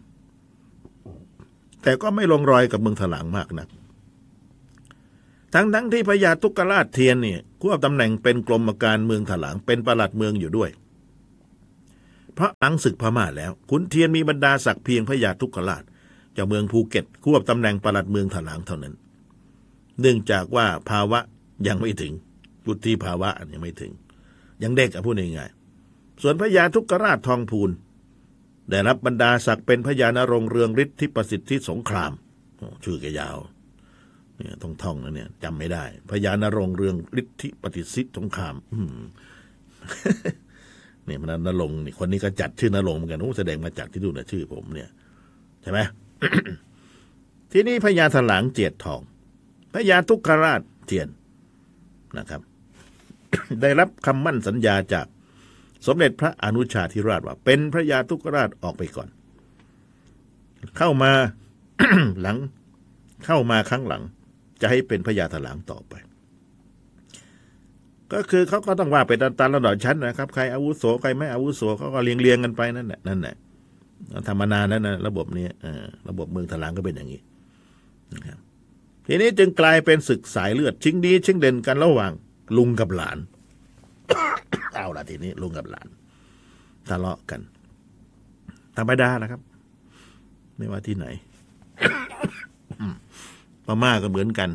[1.83, 3.69] แต่ก็ไม่ลงรอยกับเมืองถลางมากนัก
[5.53, 10.69] ทั้งทั้งที่พญาตุกราชเทียนเนี่ยควบตำแหน่งเป็นกรมการเมืองถลางเป็นประหลัดเมืองอยู่ด้วย
[12.39, 15.83] พระหลังศึกพม่าแล้วขุนเทียนมีบรรดาศักดิ์เพียงพญาทุกขราช
[16.33, 18.93] เจ้าเมืองภูเก็ตควบตำแหน่งประหลัดเมืองถลางเท่านั้น
[20.01, 21.19] เนื่องจากว่าภาวะ
[21.67, 22.13] ยังไม่ถึง
[22.65, 23.91] วุฒิภาวะยังไม่ถึง
[24.63, 27.69] ยังเด็กอะพูดง่ายๆส่วนพญาทุกขราชทองพูน
[28.69, 32.11] ได้รับบรรดาศักดิ์เป็นพญานรงเรืองฤทธิประสิทธิสงคราม
[32.83, 33.37] ชื่อแกยาว
[34.37, 38.99] เนี่ยท่องท่องๆนะเนี่ยจำไม่ได้พญานรงเรืองฤทธิประสิทธิสงคราม อืม
[41.09, 44.89] เนี่ยมันนรงนี่คนนี้ก็จัดชื่อนรงเหมือนกันโอ้แสดงมาจากที่ดูนะชื่อผมเนี่ย
[45.61, 45.79] ใช่ไหม
[47.51, 49.01] ที่นี่พญาถลางเจียดทอง
[49.73, 51.07] พญาทุกขราชเทียน
[52.17, 52.41] นะครับ
[53.61, 55.05] ได้รับคำมั่นสัญญาจาก
[55.87, 59.09] สมเด็จพระอนุชาธิราชว่า เป็นพระยาทุกขราชออกไปก่อน
[60.77, 61.11] เข้ามา
[62.21, 62.37] หลัง
[63.25, 64.03] เข้ามาครั้งหลัง
[64.61, 65.93] จะให้เป็นพระยาถลางต่อไป
[68.13, 73.35] ก็คือเขาก็ต้องว่าไปตามตามระดับชั้นนะครับ ใครอาวุโสใครไม่อาวุโสเขาก็เรียงเรียงๆกันไปนั่นแหละนั่นแหละ
[74.27, 75.67] ทำมานานแล้วนะระบบนี้อ
[76.09, 77.21] ระบบเมืองถลางก็เป็นอย่างนี้
[78.13, 78.37] นะครับ
[79.07, 82.11] ทีนี้จึงกลายเป็นศึกสายเลือด ชิงดีชิงเด่นกันระหว่าง
[82.57, 83.17] ลุงกับหลาน
[84.75, 85.87] เอาละทีนี้ ลุงกับหลาน
[86.89, 87.41] ทะเลาะกัน
[88.77, 89.41] ธรรมดานะครับ
[90.57, 91.05] ไม่ว่าที่ไหน
[93.65, 94.49] พม่าก็เหมือนกัน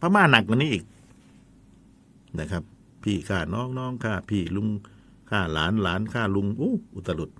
[0.00, 0.84] พม่าหนักกว่านี้อีก
[2.40, 2.62] นะครับ
[3.02, 4.68] พี่ฆ่าน้องน้องฆ่าพี่ลุง
[5.30, 7.30] ฆ่าหลานหลานฆ่าลุงอู้อุตลุด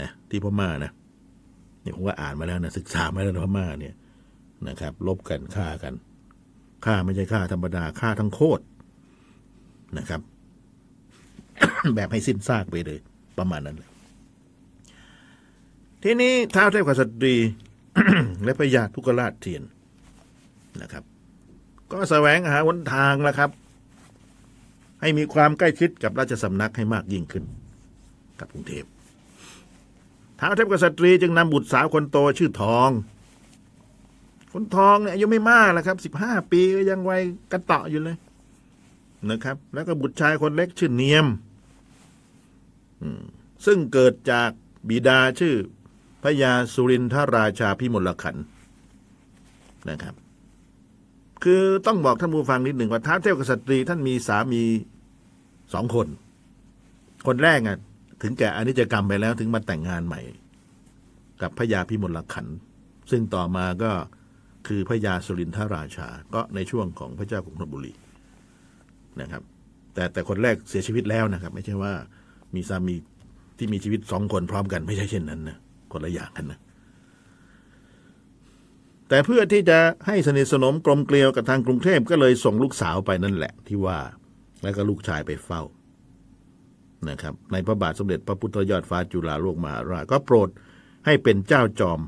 [0.00, 0.92] นะที่พม่านะ
[1.82, 3.94] นี่ผมก็อ่านมาแล้วนะศึกษามาแล้วพม่าเนี่ย
[4.68, 5.94] นะครับลบกันฆ่ากัน
[6.84, 8.62] ฆ่าไม่ใช่ฆ่าธรรมดาฆ่าทั้งโคตร
[9.98, 10.20] นะครับ
[11.94, 12.98] แบบให้สิ้นซากไปเลย
[13.38, 13.90] ประมาณนั้นแหละ
[16.02, 17.36] ทีนี้ท้าวเทพกษัตรี
[18.44, 19.62] และพญาทุกราชเทียน
[20.82, 21.04] นะครับ
[21.90, 23.50] ก็แสวงหาหนทางแล้วครับ
[25.02, 27.44] ให้มีความใกล้ชิดกับราชสำนักให้มากยิ่งขึ้น
[28.40, 28.84] กับกรุงเทพ
[30.38, 32.90] ท้าวเทพกษัตรีจึงนำบุตรสาวคนโตชื่อทอง
[34.52, 38.16] คนทองเนี่ยอายุไม่มากแล้วครับสิบห้าปีก็ยังวัยกระเตาะอยู่เลย
[39.30, 41.26] นะครับ แล้วก็บุตรชายคนเล็กชื่อเนียม
[43.66, 44.50] ซึ่งเกิดจาก
[44.88, 45.54] บิดาชื่อ
[46.22, 48.36] พระยาสุรินทราชาพิมลขัน
[49.88, 50.14] นะครับ
[51.44, 54.62] คือต้องบอกท่านผู้ฟังนิดหนึ่งว่าท้าวเทพกษัตรีท่านมีสามี
[55.72, 56.06] สองคน
[57.26, 57.78] คนแรกอะ
[58.22, 60.20] ถึงแก่อนิจกรรมไปแล้วถึงมาแต่งงานใหม่
[61.42, 62.46] กับพระยาพิมลขัน
[63.10, 63.90] ซึ่งต่อมาก็
[64.66, 67.92] คือพระยาสุรินทราชา ก็ในช่วงของพระเจ้ากรุงธนบุรี
[69.20, 69.42] นะครับ
[69.94, 71.92] แต่แต่คนแรกเสียชีวิตแล้วนะครับ ไม่ใช่ว่า
[72.54, 72.94] มีสามี
[73.58, 75.56] ที่มีชีวิตสองคนพร้อมกันไม่ใช่เช่นนั้นนะ
[75.92, 76.58] คนละอย่างกันนะ
[79.08, 83.98] แต่เพื่อที่จะให้สนิทสนมกลมเกลียวกับทางกรุงเทพก็เลยส่งลูกสาวไปนั่นแหละ ที่ว่า
[84.62, 85.62] แล้วก็ลูกชายไปเฝ้า
[87.08, 90.48] นะครับ ในพระบาทสมเด็จพระพุทธยอดฟ้าจุฬาโลกมหาราชก็โปรด
[91.06, 92.00] ให้เป็นเจ้าจอม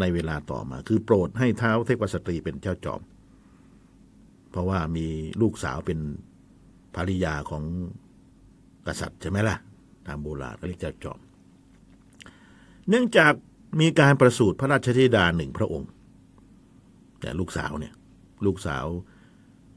[0.00, 3.00] ในเวลาต่อมา คือโปรดให้เท้าเทพสตรีเป็นเจ้าจอม
[4.50, 5.06] เพราะว่ามี
[5.40, 5.98] ลูกสาวเป็น
[6.94, 7.64] ภริยาของ
[8.86, 9.56] กษัตริย์ใช่ไหมล่ะ
[10.06, 11.18] ตามโบราณก็เรียกเจ้าจอม
[12.88, 13.32] เนื่องจาก
[13.80, 15.90] มีการประสูติพระราชธิดาหนึ่งพระองค์
[17.20, 17.94] แต่ลูกสาวเนี่ย
[18.46, 18.86] ลูกสาว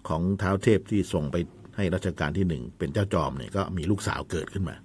[0.07, 1.37] ของเท้าเทพที่ส่งไป
[1.75, 4.75] ให้รัชกาลที่หนึ่งเป็นเจ้าจอมเนี่ยก็มีลูกสาวเกิดขึ้นมา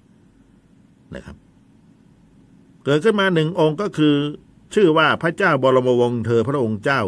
[1.15, 1.37] นะครับ
[2.85, 4.15] เกิดขึ้นมาหนึ่งองค์ก็คือ
[4.75, 7.01] ชื่อว่าพระเจ้าบรมวงศ์เธอพระองค์เจ้า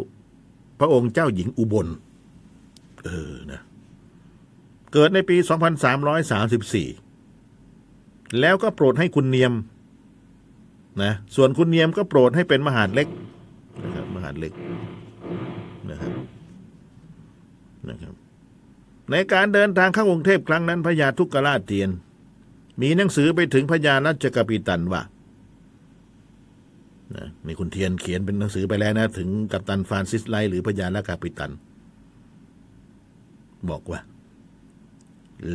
[0.81, 1.89] พระองค์เจ้าหญิงอุบล
[3.05, 3.61] เออนะ
[4.93, 5.51] เกิดในปี 2334
[8.41, 9.53] แล้วก็โปรดให้คุณเนียม
[11.03, 13.09] นะส่วนคุณเนียมก็โปรดให้เป็นมหาดเล็ก
[13.85, 14.53] นะครับมหาดเล็ก
[15.91, 16.13] นะครับ
[17.89, 18.15] นะครับ
[19.11, 21.91] ในการเดินทางเข้ากรุงเทพครั้งนั้นพญาทุกขราชเทียน
[22.81, 25.03] มีหนังสือไปถึงพญารัชกปิตันว่า
[27.15, 31.53] นะมีคุณเทียนเขียนเป็นหนังสือไปแล้วนะ ถึงกัปตันฟรานซิสไลหรือพญาลากาปิตัน
[33.71, 34.01] บอกว่า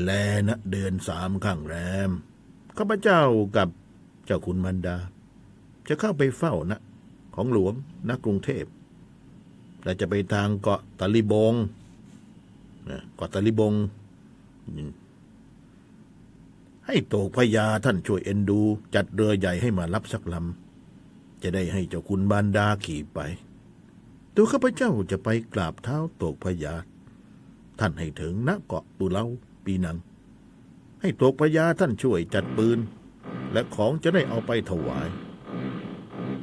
[0.02, 0.10] แล
[0.48, 1.76] นะเดือนสามข้างแร
[2.10, 2.12] ม
[2.78, 3.22] ข้าพเจ้า
[3.58, 3.70] กับ
[4.26, 4.98] เจ้าคุณมันดา
[5.88, 6.80] จะเข้าไปเฝ้านะ
[7.36, 7.74] ของหลวง
[8.08, 8.66] ณกรุงเทพ
[9.84, 11.54] และจะไปทางเกาะตะลิบง
[12.92, 13.74] นะกาะตลิบง
[16.86, 18.60] ให้โตกพญาท่านช่วยเอ็นดู
[18.96, 23.20] จัดเรือใหญ่ให้มารับสักลำ จะได้ให้เจ้าคุณบานดาขี่ไป
[24.36, 26.74] ตัวข้าพเจ้าจะไปกราบเท้าโตกพญา
[27.80, 29.26] ท่านให้ถึงณเกาะตุเลา
[29.66, 29.98] ปีนัง
[31.02, 32.80] ให้โตกพญาท่านช่วยจัดปืน
[33.54, 35.08] และของจะได้เอาไปถวาย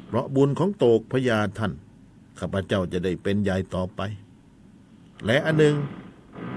[0.06, 1.72] เพราะบุญของโตกพญาท่าน
[2.38, 4.00] ข้าพเจ้าจะได้เป็นใหญ่ต่อไป
[5.26, 5.74] และอันหนึ่ง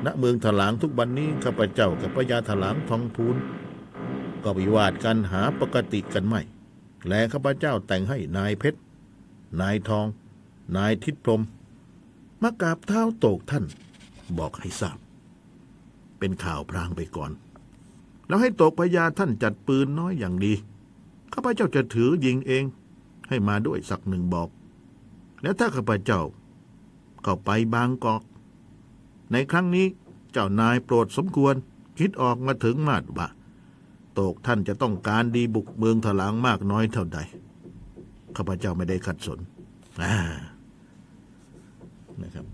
[0.06, 3.38] ณเมืองถลางทุกวันนี้ข้าพเจ้ากับพญาถลางทองพูน
[4.44, 6.42] ก็วิวาทกันหาปกติกันไม่
[7.08, 8.80] และข้าพเจ้าแต่งให้นายเพชร
[9.62, 10.08] นายทอง
[10.78, 11.42] นายทิดพรม
[12.42, 13.66] มากราบเท้าโตกท่าน
[14.38, 14.98] บอกให้ทราบ
[16.20, 17.32] เป็นข่าวพรางไปก่อน
[18.28, 20.54] แล้วให้โตกพญาท่านจัดปืนน้อยอย่างดี
[21.34, 22.64] ข้าพเจ้าจะถือยิงเอง
[23.30, 24.50] ให้มาด้วยสักหนึ่งบอก
[25.42, 26.22] แล้วถ้าข้าพเจ้า
[27.24, 28.24] เข้าไปบางกอก
[29.32, 29.86] ในครั้งนี้
[30.32, 31.56] เจ้านายโปรดสมควร
[32.00, 33.28] คิดออกมาถึงมาดว่า
[34.14, 37.20] โตกท่านจะต้องการดีบุกเมืองถลางมากน้อยเท่าใด
[38.36, 39.40] ข้าพเจ้าไม่ได้ขัดสน
[42.22, 42.46] นะครับ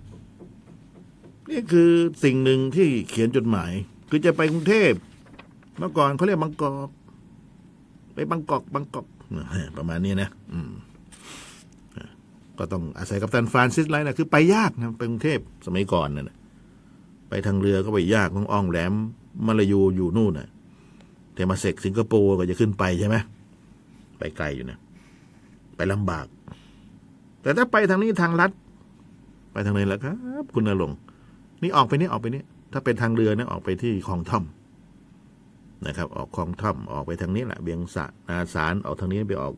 [1.50, 1.92] นี่คือ
[2.24, 3.72] สิ่งหนึ่งที่เขียนจดหมาย
[4.10, 4.92] คือจะไปกรุงเทพ
[5.78, 6.90] เมื่อก่อนเขาเรียกบางกอก
[8.14, 9.08] ไปบางกอกบางกอก
[9.78, 10.72] ประมาณนี้นะอืม
[12.58, 16.38] ก็ต้องอาศัยกัปตันฟรานซิสไลท์นะคือไปยากนะไปกรุงเทพสมัยก่อนนะ่ะ
[17.48, 18.94] ทางเรือก็ไปยากต้องอ้องแหลม
[19.46, 20.50] มาลายูอยู่นู่นน่ะ
[21.34, 23.16] เทมาเซกสิงคโปร์ก็จะขึ้นไปใช่ไหม
[24.18, 24.80] ไปไกลอยู่นะ
[25.76, 26.26] ไปลำบาก
[27.42, 28.52] แต่ถ้าไปทางนี้ทางลัด
[29.52, 30.92] ไปทางไหนล่ะครับ คุณนรง
[31.62, 32.44] นี่ออกไปนี่ออกไปนี่
[32.74, 34.44] ถ้าเป็นทางเรือนะออกไปที่คลองท่อม
[35.88, 39.54] นะครับ ออกคลองท่อมออกไปทางนี้แหละเบียงสะนาสารออกทางนี้ไปออก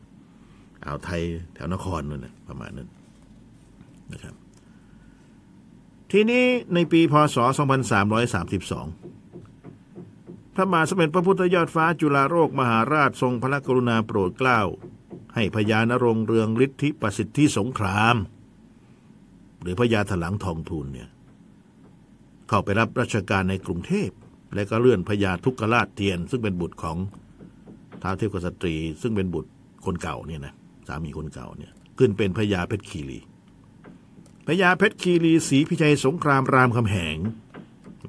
[0.86, 1.22] อ่าวไทย
[1.54, 2.90] แถวนครนั่นนะประมาณนั้น
[4.14, 4.34] นะครับ
[6.18, 7.38] ทีนี้ในปีพศ
[8.16, 14.62] 2332 พระมหาสมเด็จพระพุทธยอดฟ้าจุฬาโลกมหาราชทรงพระกรุณาโปรดเกล้า
[15.36, 18.16] ให้พญานรงค์เรืองฤทธิประสิทธิสงคราม
[19.62, 21.10] หรือพญาถลังทองทูลเนี่ย
[22.48, 24.10] เข้าไปรับราชการในกรุงเทพ
[24.56, 26.98] และก็เลื่อนพญาทุกขราชเทียน ซึ่งเป็นบุตรของ
[28.02, 29.52] ท้าวเทพกษัตรี ซึ่งเป็นบุตร
[29.86, 30.54] คนเก่าเนี่ยนะ
[30.88, 33.22] สามีคนเก่าเนี่ยขึ้นเป็นพญาเพชรคีรี
[34.48, 37.18] พญาเพชรคีรีศรีพิชัยสงครามรามคำแหง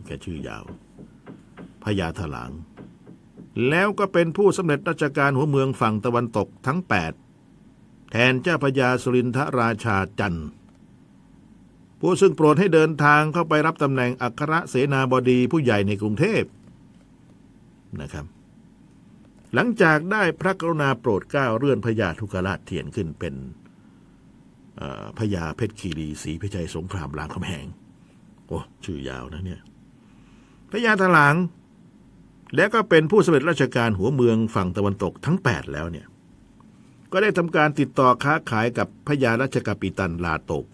[0.07, 0.65] แค่ชื่อยาว
[1.85, 2.51] พญาถลาง
[3.69, 6.79] แล้วก็เป็นผู้สำเร็จราชการหัวเมืองฝั่งตะวันตกทั้ง
[7.45, 10.49] 8 แทนเจ้าพญาสุรินทราชาจันทร์
[12.01, 16.43] ผู้ซึ่งโปรดให้เดินทางเข้าไปรับตำแหน่งอัครเสนาบดีผู้ใหญ่ในกรุงเทพ
[18.01, 18.27] นะครับ
[19.55, 23.35] หลังจากได้พระกรุณาโปรดเกล้าเลื่อนพญาทุกขราษฎร์เทียนขึ้นเป็น
[25.19, 27.67] พญาเพชรคีรีศรีพิชัยสงครามรามคำแหง
[28.47, 29.61] โอ้ชื่อยาวนะเนี่ย
[30.71, 31.37] พญาถลาง
[32.57, 36.07] แล้วก็เป็นผู้สำเร็จราชการหัวเมืองฝั่งตะวันตกทั้ง 8 แล้วเนี่ย
[37.13, 40.67] ก็ได้ทำการติดต่อค้าขายกับพญาราชกปิตันลาโตก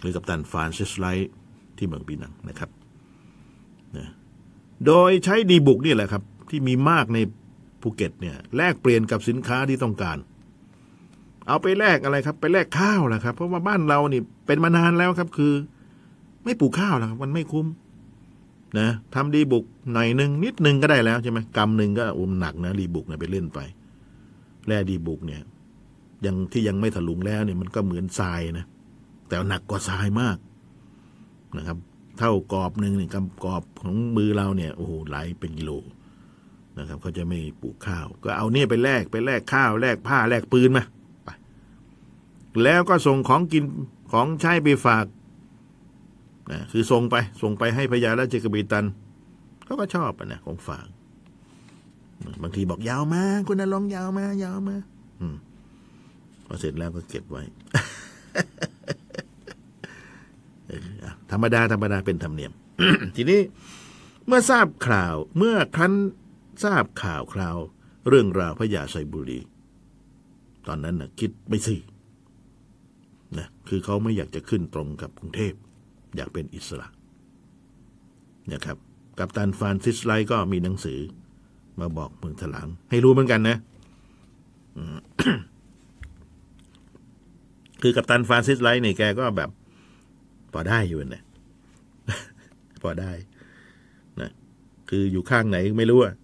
[0.00, 1.30] หรือกัปตันฟรานซิสไลท์
[1.76, 2.70] ที่เมืองปีนังนะครับ
[3.96, 4.08] นะ
[4.86, 7.18] โดยใช้ดีบุกนี่แหละครับ ที่มีมากใน
[7.80, 10.16] ภูเก็ตเนี่ยแลกเปลี่ยนกับสินค้าที่ต้องการ
[11.46, 15.52] เอาไปแลกอะไรครับ ไปแลกข้าวแหละครับ เพราะว่าบ้านเรานี่เป็นมานานแล้วครับ คือ
[16.44, 17.66] ไม่ปลูกข้าวแล้วครับมันไม่คุ้ม
[18.78, 23.58] นะทำดีบุกหน่อยหนึ่งนิดหนึ่งก็ได้แล้วใช่ไหมกำหนึ่งก็อุ้มหนักนะดีบุกเนี่ยไปเล่นไป
[24.66, 25.42] แร่ดีบุกเนี่ย
[26.26, 28.66] ยังที่ยังไม่ถลุงแล้วเนี่ยมันก็เหมือนทรายนะ
[29.28, 30.36] แต่หนักกว่าทรายมาก
[31.56, 31.78] นะครับ
[32.18, 35.72] เท่ากรอบหนึ่งเนี่ยกำกรอบของมือเราเนี่ยโอ้โหหลายเป็นกิโล
[36.78, 40.84] นะครับเขาจะไม่ปลูกข้าว ก็เอาเนี่ยไปแลกไปแลกข้าวแลกผ้าแลกปืนมา
[42.62, 43.64] แล้วก็ส่งของกิน
[44.12, 45.06] ของใช้ไปฝาก
[46.50, 48.84] นะคือส่งไป ส่งไปให้พญาราชกบิตัน
[49.64, 50.86] เขาก็ชอบนะของฝาก
[52.42, 54.76] บางทีบอกยาวมาคุณนรงยาวมายาวมา
[55.20, 55.36] อืม
[56.46, 57.42] พอเสร็จแล้วก็เก็บไว้
[61.30, 62.52] ธรรมดาธรรมดาเป็นธรรมเนียม
[63.16, 63.40] ทีนี้
[64.26, 65.92] เมื่อทราบข่าว เมื่อครั้น
[66.64, 67.56] ทราบข่าวคราว
[68.08, 69.40] เรื่องราวพญาไซบุรี
[70.66, 71.76] ตอนนั้นนะคิดไม่สิ
[73.38, 75.52] นะคือเขาไม่อยากจะขึ้นตรงกับกรุงเทพ
[76.16, 76.88] อยากเป็นอิสระ
[78.52, 78.76] นะครับ
[79.18, 80.98] กัปตันฟานซิสไลก็มีหนังสือ
[81.80, 83.56] มาบอกเมืองถลาง ให้รู้เหมือนกันนะ
[87.82, 89.50] คือกัปตันฟานซิสไลเนี่ยแกก็แบบ
[90.52, 91.24] พอได้อยู่นะ
[92.82, 93.12] พอได้
[94.20, 94.30] นะ
[94.88, 96.14] คืออยู่ข้างไหนไม่รู้อะ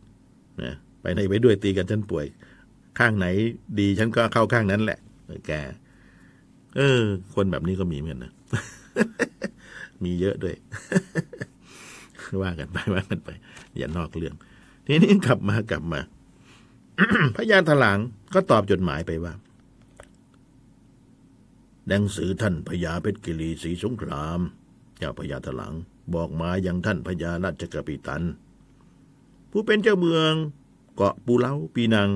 [0.63, 2.27] นะไปไหนไปด้วยตีกันฉันป่วย
[2.99, 3.27] ข้างไหน
[3.79, 4.99] ดีฉันก็เข้าข้างนั้นแหละ
[5.47, 5.53] แก
[6.77, 7.03] เออ
[7.35, 8.33] คนแบบนี้ก็มีเหมือนกันนะ
[10.05, 10.57] มีเยอะด้วย
[12.43, 13.31] ว่ากันไปว่ากันไป
[13.77, 14.35] อย่านอกเรื่อง
[14.87, 16.01] ทีนี้กลับมากลับมา
[17.37, 17.99] พยานถลาง
[18.35, 19.33] ก็ตอบจดหมายไปว่า
[21.89, 24.41] หนังสือท่านพญาเพชรกิรีศรีสงคราม
[24.99, 25.75] เจ้าพญาถลาง
[26.15, 28.23] บอกมาอยังท่านพญาราชกปิตัน
[29.51, 30.33] ผู้เป็นเจ้าเมือง
[30.95, 32.11] เกาะปูเล้าปีนัง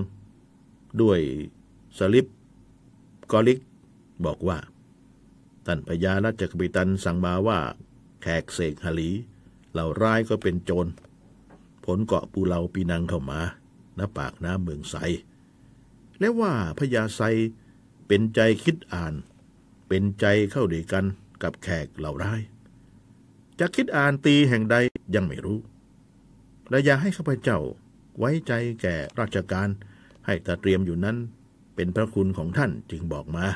[1.00, 1.20] ด้วย
[1.98, 2.26] สลิป
[3.32, 3.58] กอลิก
[4.26, 4.58] บอกว่า
[5.66, 7.58] ท่านพญาราชกปิตันสั่งมาว่า
[8.22, 9.10] แขกเสกฮลี
[9.72, 10.90] เหล่าร้ายก็เป็นโจร
[11.84, 13.40] ผลเกาะปูเลาปีนังเข้ามา
[13.98, 14.94] ณปากน้ำเมืองไซ
[16.18, 17.20] และว่าพญาไซ
[18.06, 19.14] เป็นใจคิดอ่าน
[19.88, 21.04] เป็นใจเข้าด้วยกัน
[21.42, 22.40] กับแขกเหล่าร้าย
[23.58, 24.76] จะคิดอ่านตีแห่งใด
[25.14, 25.58] ยังไม่รู้
[26.70, 27.58] และอย่าให้ข้าพเจ้า
[28.18, 28.52] ไว้ใจ
[28.82, 29.68] แก่ราชการ
[30.26, 31.16] ให้ตาเตรียมอยู่นั้น
[31.74, 33.46] เป็นพระคุณของท่านจึงบอกมา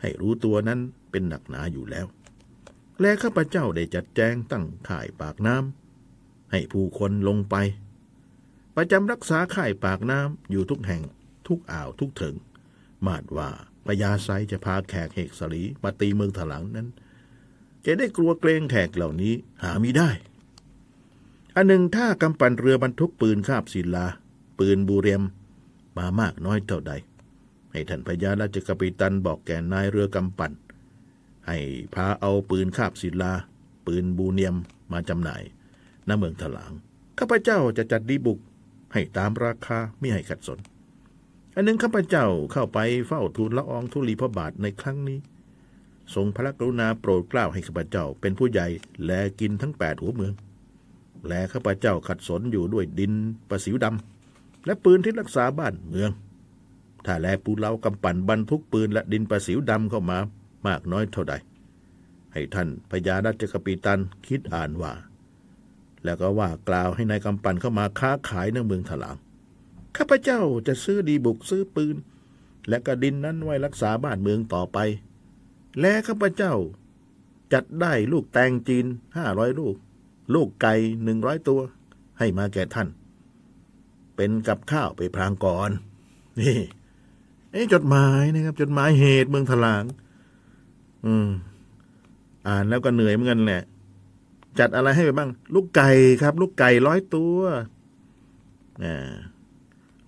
[0.00, 0.80] ให้รู้ตัวนั้น
[1.10, 2.06] เป็นหนักหนาอยู่แล้ว
[3.00, 7.56] และข้าพเจ้าได้จัดแจงตั้งข่ายปากน้ำให้ผู้คนลงไป
[8.76, 11.02] ประจำรักษาข่ายปากน้ำอยู่ทุกแห่ง
[11.46, 12.34] ทุกอ่าวทุกถึง
[13.06, 13.50] มาดว่า
[13.86, 16.88] พญาไซจะพาแขกเหกสลีมาตีเมืองถลังนั้น
[17.84, 20.10] จะได้กลัวเกรงแขกเหล่านี้หามิได้
[21.54, 24.06] อันหนึ่งถ้ากำปั่นเรือบรรทุกปืนคาบศิลา
[24.58, 25.22] ปืนบูเรียม
[25.98, 26.92] มามากน้อยเท่าใด
[27.76, 30.52] ให้ท่านพญาราชกปิตันบอกแก่นายเรือกำปั่น
[31.46, 31.56] ให้
[31.94, 33.32] พาเอาปืนคาบศิลา
[33.86, 34.56] ปืนบูเนียม
[34.92, 35.42] มาจำหน่าย
[36.08, 36.72] ณเมืองถลาง
[37.18, 38.38] ข้าพเจ้าจะจัดดีบุก
[38.92, 40.58] ให้ตามราคาไม่ให้ขัดสน
[41.54, 45.18] อันหนึ่งข้าพเจ้าเข้าไปเฝ้าทูลละอองธุลีพระบาทในครั้งนี้
[46.14, 48.66] ทรงพระกรุณาโปรดเกล้าให้ข้าพเจ้าเป็นผู้ใหญ่
[49.04, 49.10] แล
[49.40, 50.32] กินทั้งแปดหัวเมือง
[51.26, 53.12] แลข้าพเจ้าขัดสนอยู่ด้วยดิน
[53.48, 56.12] ประสิวดำและปืนที่รักษาบ้านเมือง
[57.06, 60.18] ถ้าแลปูเลากำปั่นบรรทุกปืนและดินประสิวดำเข้ามา
[60.66, 61.34] มากน้อยเท่าใด
[62.32, 64.92] ให้ท่านพญาราชกปิตันคิดอ่านว่า
[66.04, 69.16] แล้วก็ว่ากล่าวให้นายกำปั่นเข้ามาค้าขายในเมืองถลาง
[69.96, 71.96] ข้าพเจ้าจะซื้อดีบุกซื้อปืน
[72.68, 74.78] และกระดินนั้นไว้รักษาบ้านเมืองต่อไป
[75.80, 76.54] และข้าพเจ้า
[77.52, 78.86] จัดได้ลูกแตงจีน
[79.16, 79.76] ห้าร้อยลูก
[80.34, 81.60] ลูกไก่หนึ่งร้อยตัว
[82.18, 82.88] ให้มาแก่ท่าน
[84.16, 85.70] เป็นกับข้าวไปพรางก่อน
[86.40, 86.58] นี่
[87.56, 89.84] ไอ้จดหมายนะครับ จดหมายเหตุเมืองถลาง
[91.06, 91.28] อืม
[92.46, 93.64] อ่านแล้วก็เหนื่อยเหมือนกันแหละ
[94.58, 95.90] จัดอะไรให้ไปบ้าง ลูกไก่
[96.22, 97.38] ครับ ลูกไก่ร้อยตัว
[98.84, 98.86] อ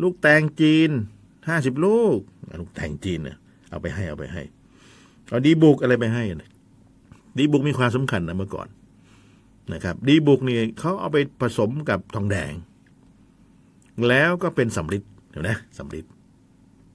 [0.03, 0.91] ลูกแตงจีน
[1.49, 2.19] ห้าสิบลูก
[2.61, 3.37] ลูกแตงจีนเนี่ย
[3.71, 4.43] เอาไปให้เอาไปให้
[5.29, 6.51] เอาดีบุกอะไรไปให้นะ
[7.39, 8.69] ดีบุกมีความสำคัญนะเมื่อก่อน
[9.73, 12.53] นะครับ ดีบุกนี่เขาเอาไปผสมกับทองแดง
[14.09, 16.05] แล้วก็เป็นสำริดเห็นไหมสำริด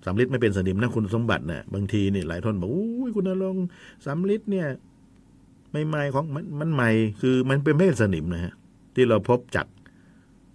[0.06, 3.58] สำริดไม่เป็นสนิมนะคุณสมบัตินะ่ะบางทีนี่หลายท่านบอกอุ้ยคุณนรง
[4.06, 4.68] สำริดเนี่ย
[5.72, 6.91] ใหม่ของมันมันใหม่
[7.22, 8.54] คือมันเป็นไม่เป็นสนิมนะฮะ
[8.95, 9.68] ที่เราพบจาก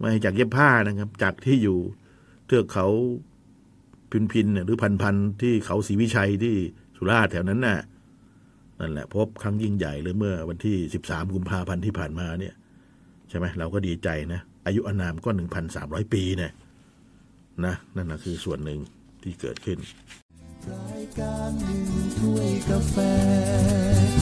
[0.01, 1.77] มาจากเย็บผ้านะครับ จากที่อยู่
[2.45, 2.87] เทือกเขา
[4.11, 6.55] พินพินหรือพันพันที่เขาศรีวิชัยที่
[6.97, 7.79] สุราษฎร์แถวนั้นน่ะ
[8.79, 12.53] นั่นแหละ พบครั้งยิ่งใหญ่เลยเมื่อวันที่สิบสามกุมภาพันธ์ที่ผ่านมาเนี่ย
[13.29, 16.51] ใช่ไหมเราก็ดีใจนะ อายุอานามก็หนึ่งพันสามร้อยปีเนี่ย
[17.65, 18.79] นะนั่นนะคือส่วนหนึ่ง
[19.23, 19.77] ที่เกิดขึ้น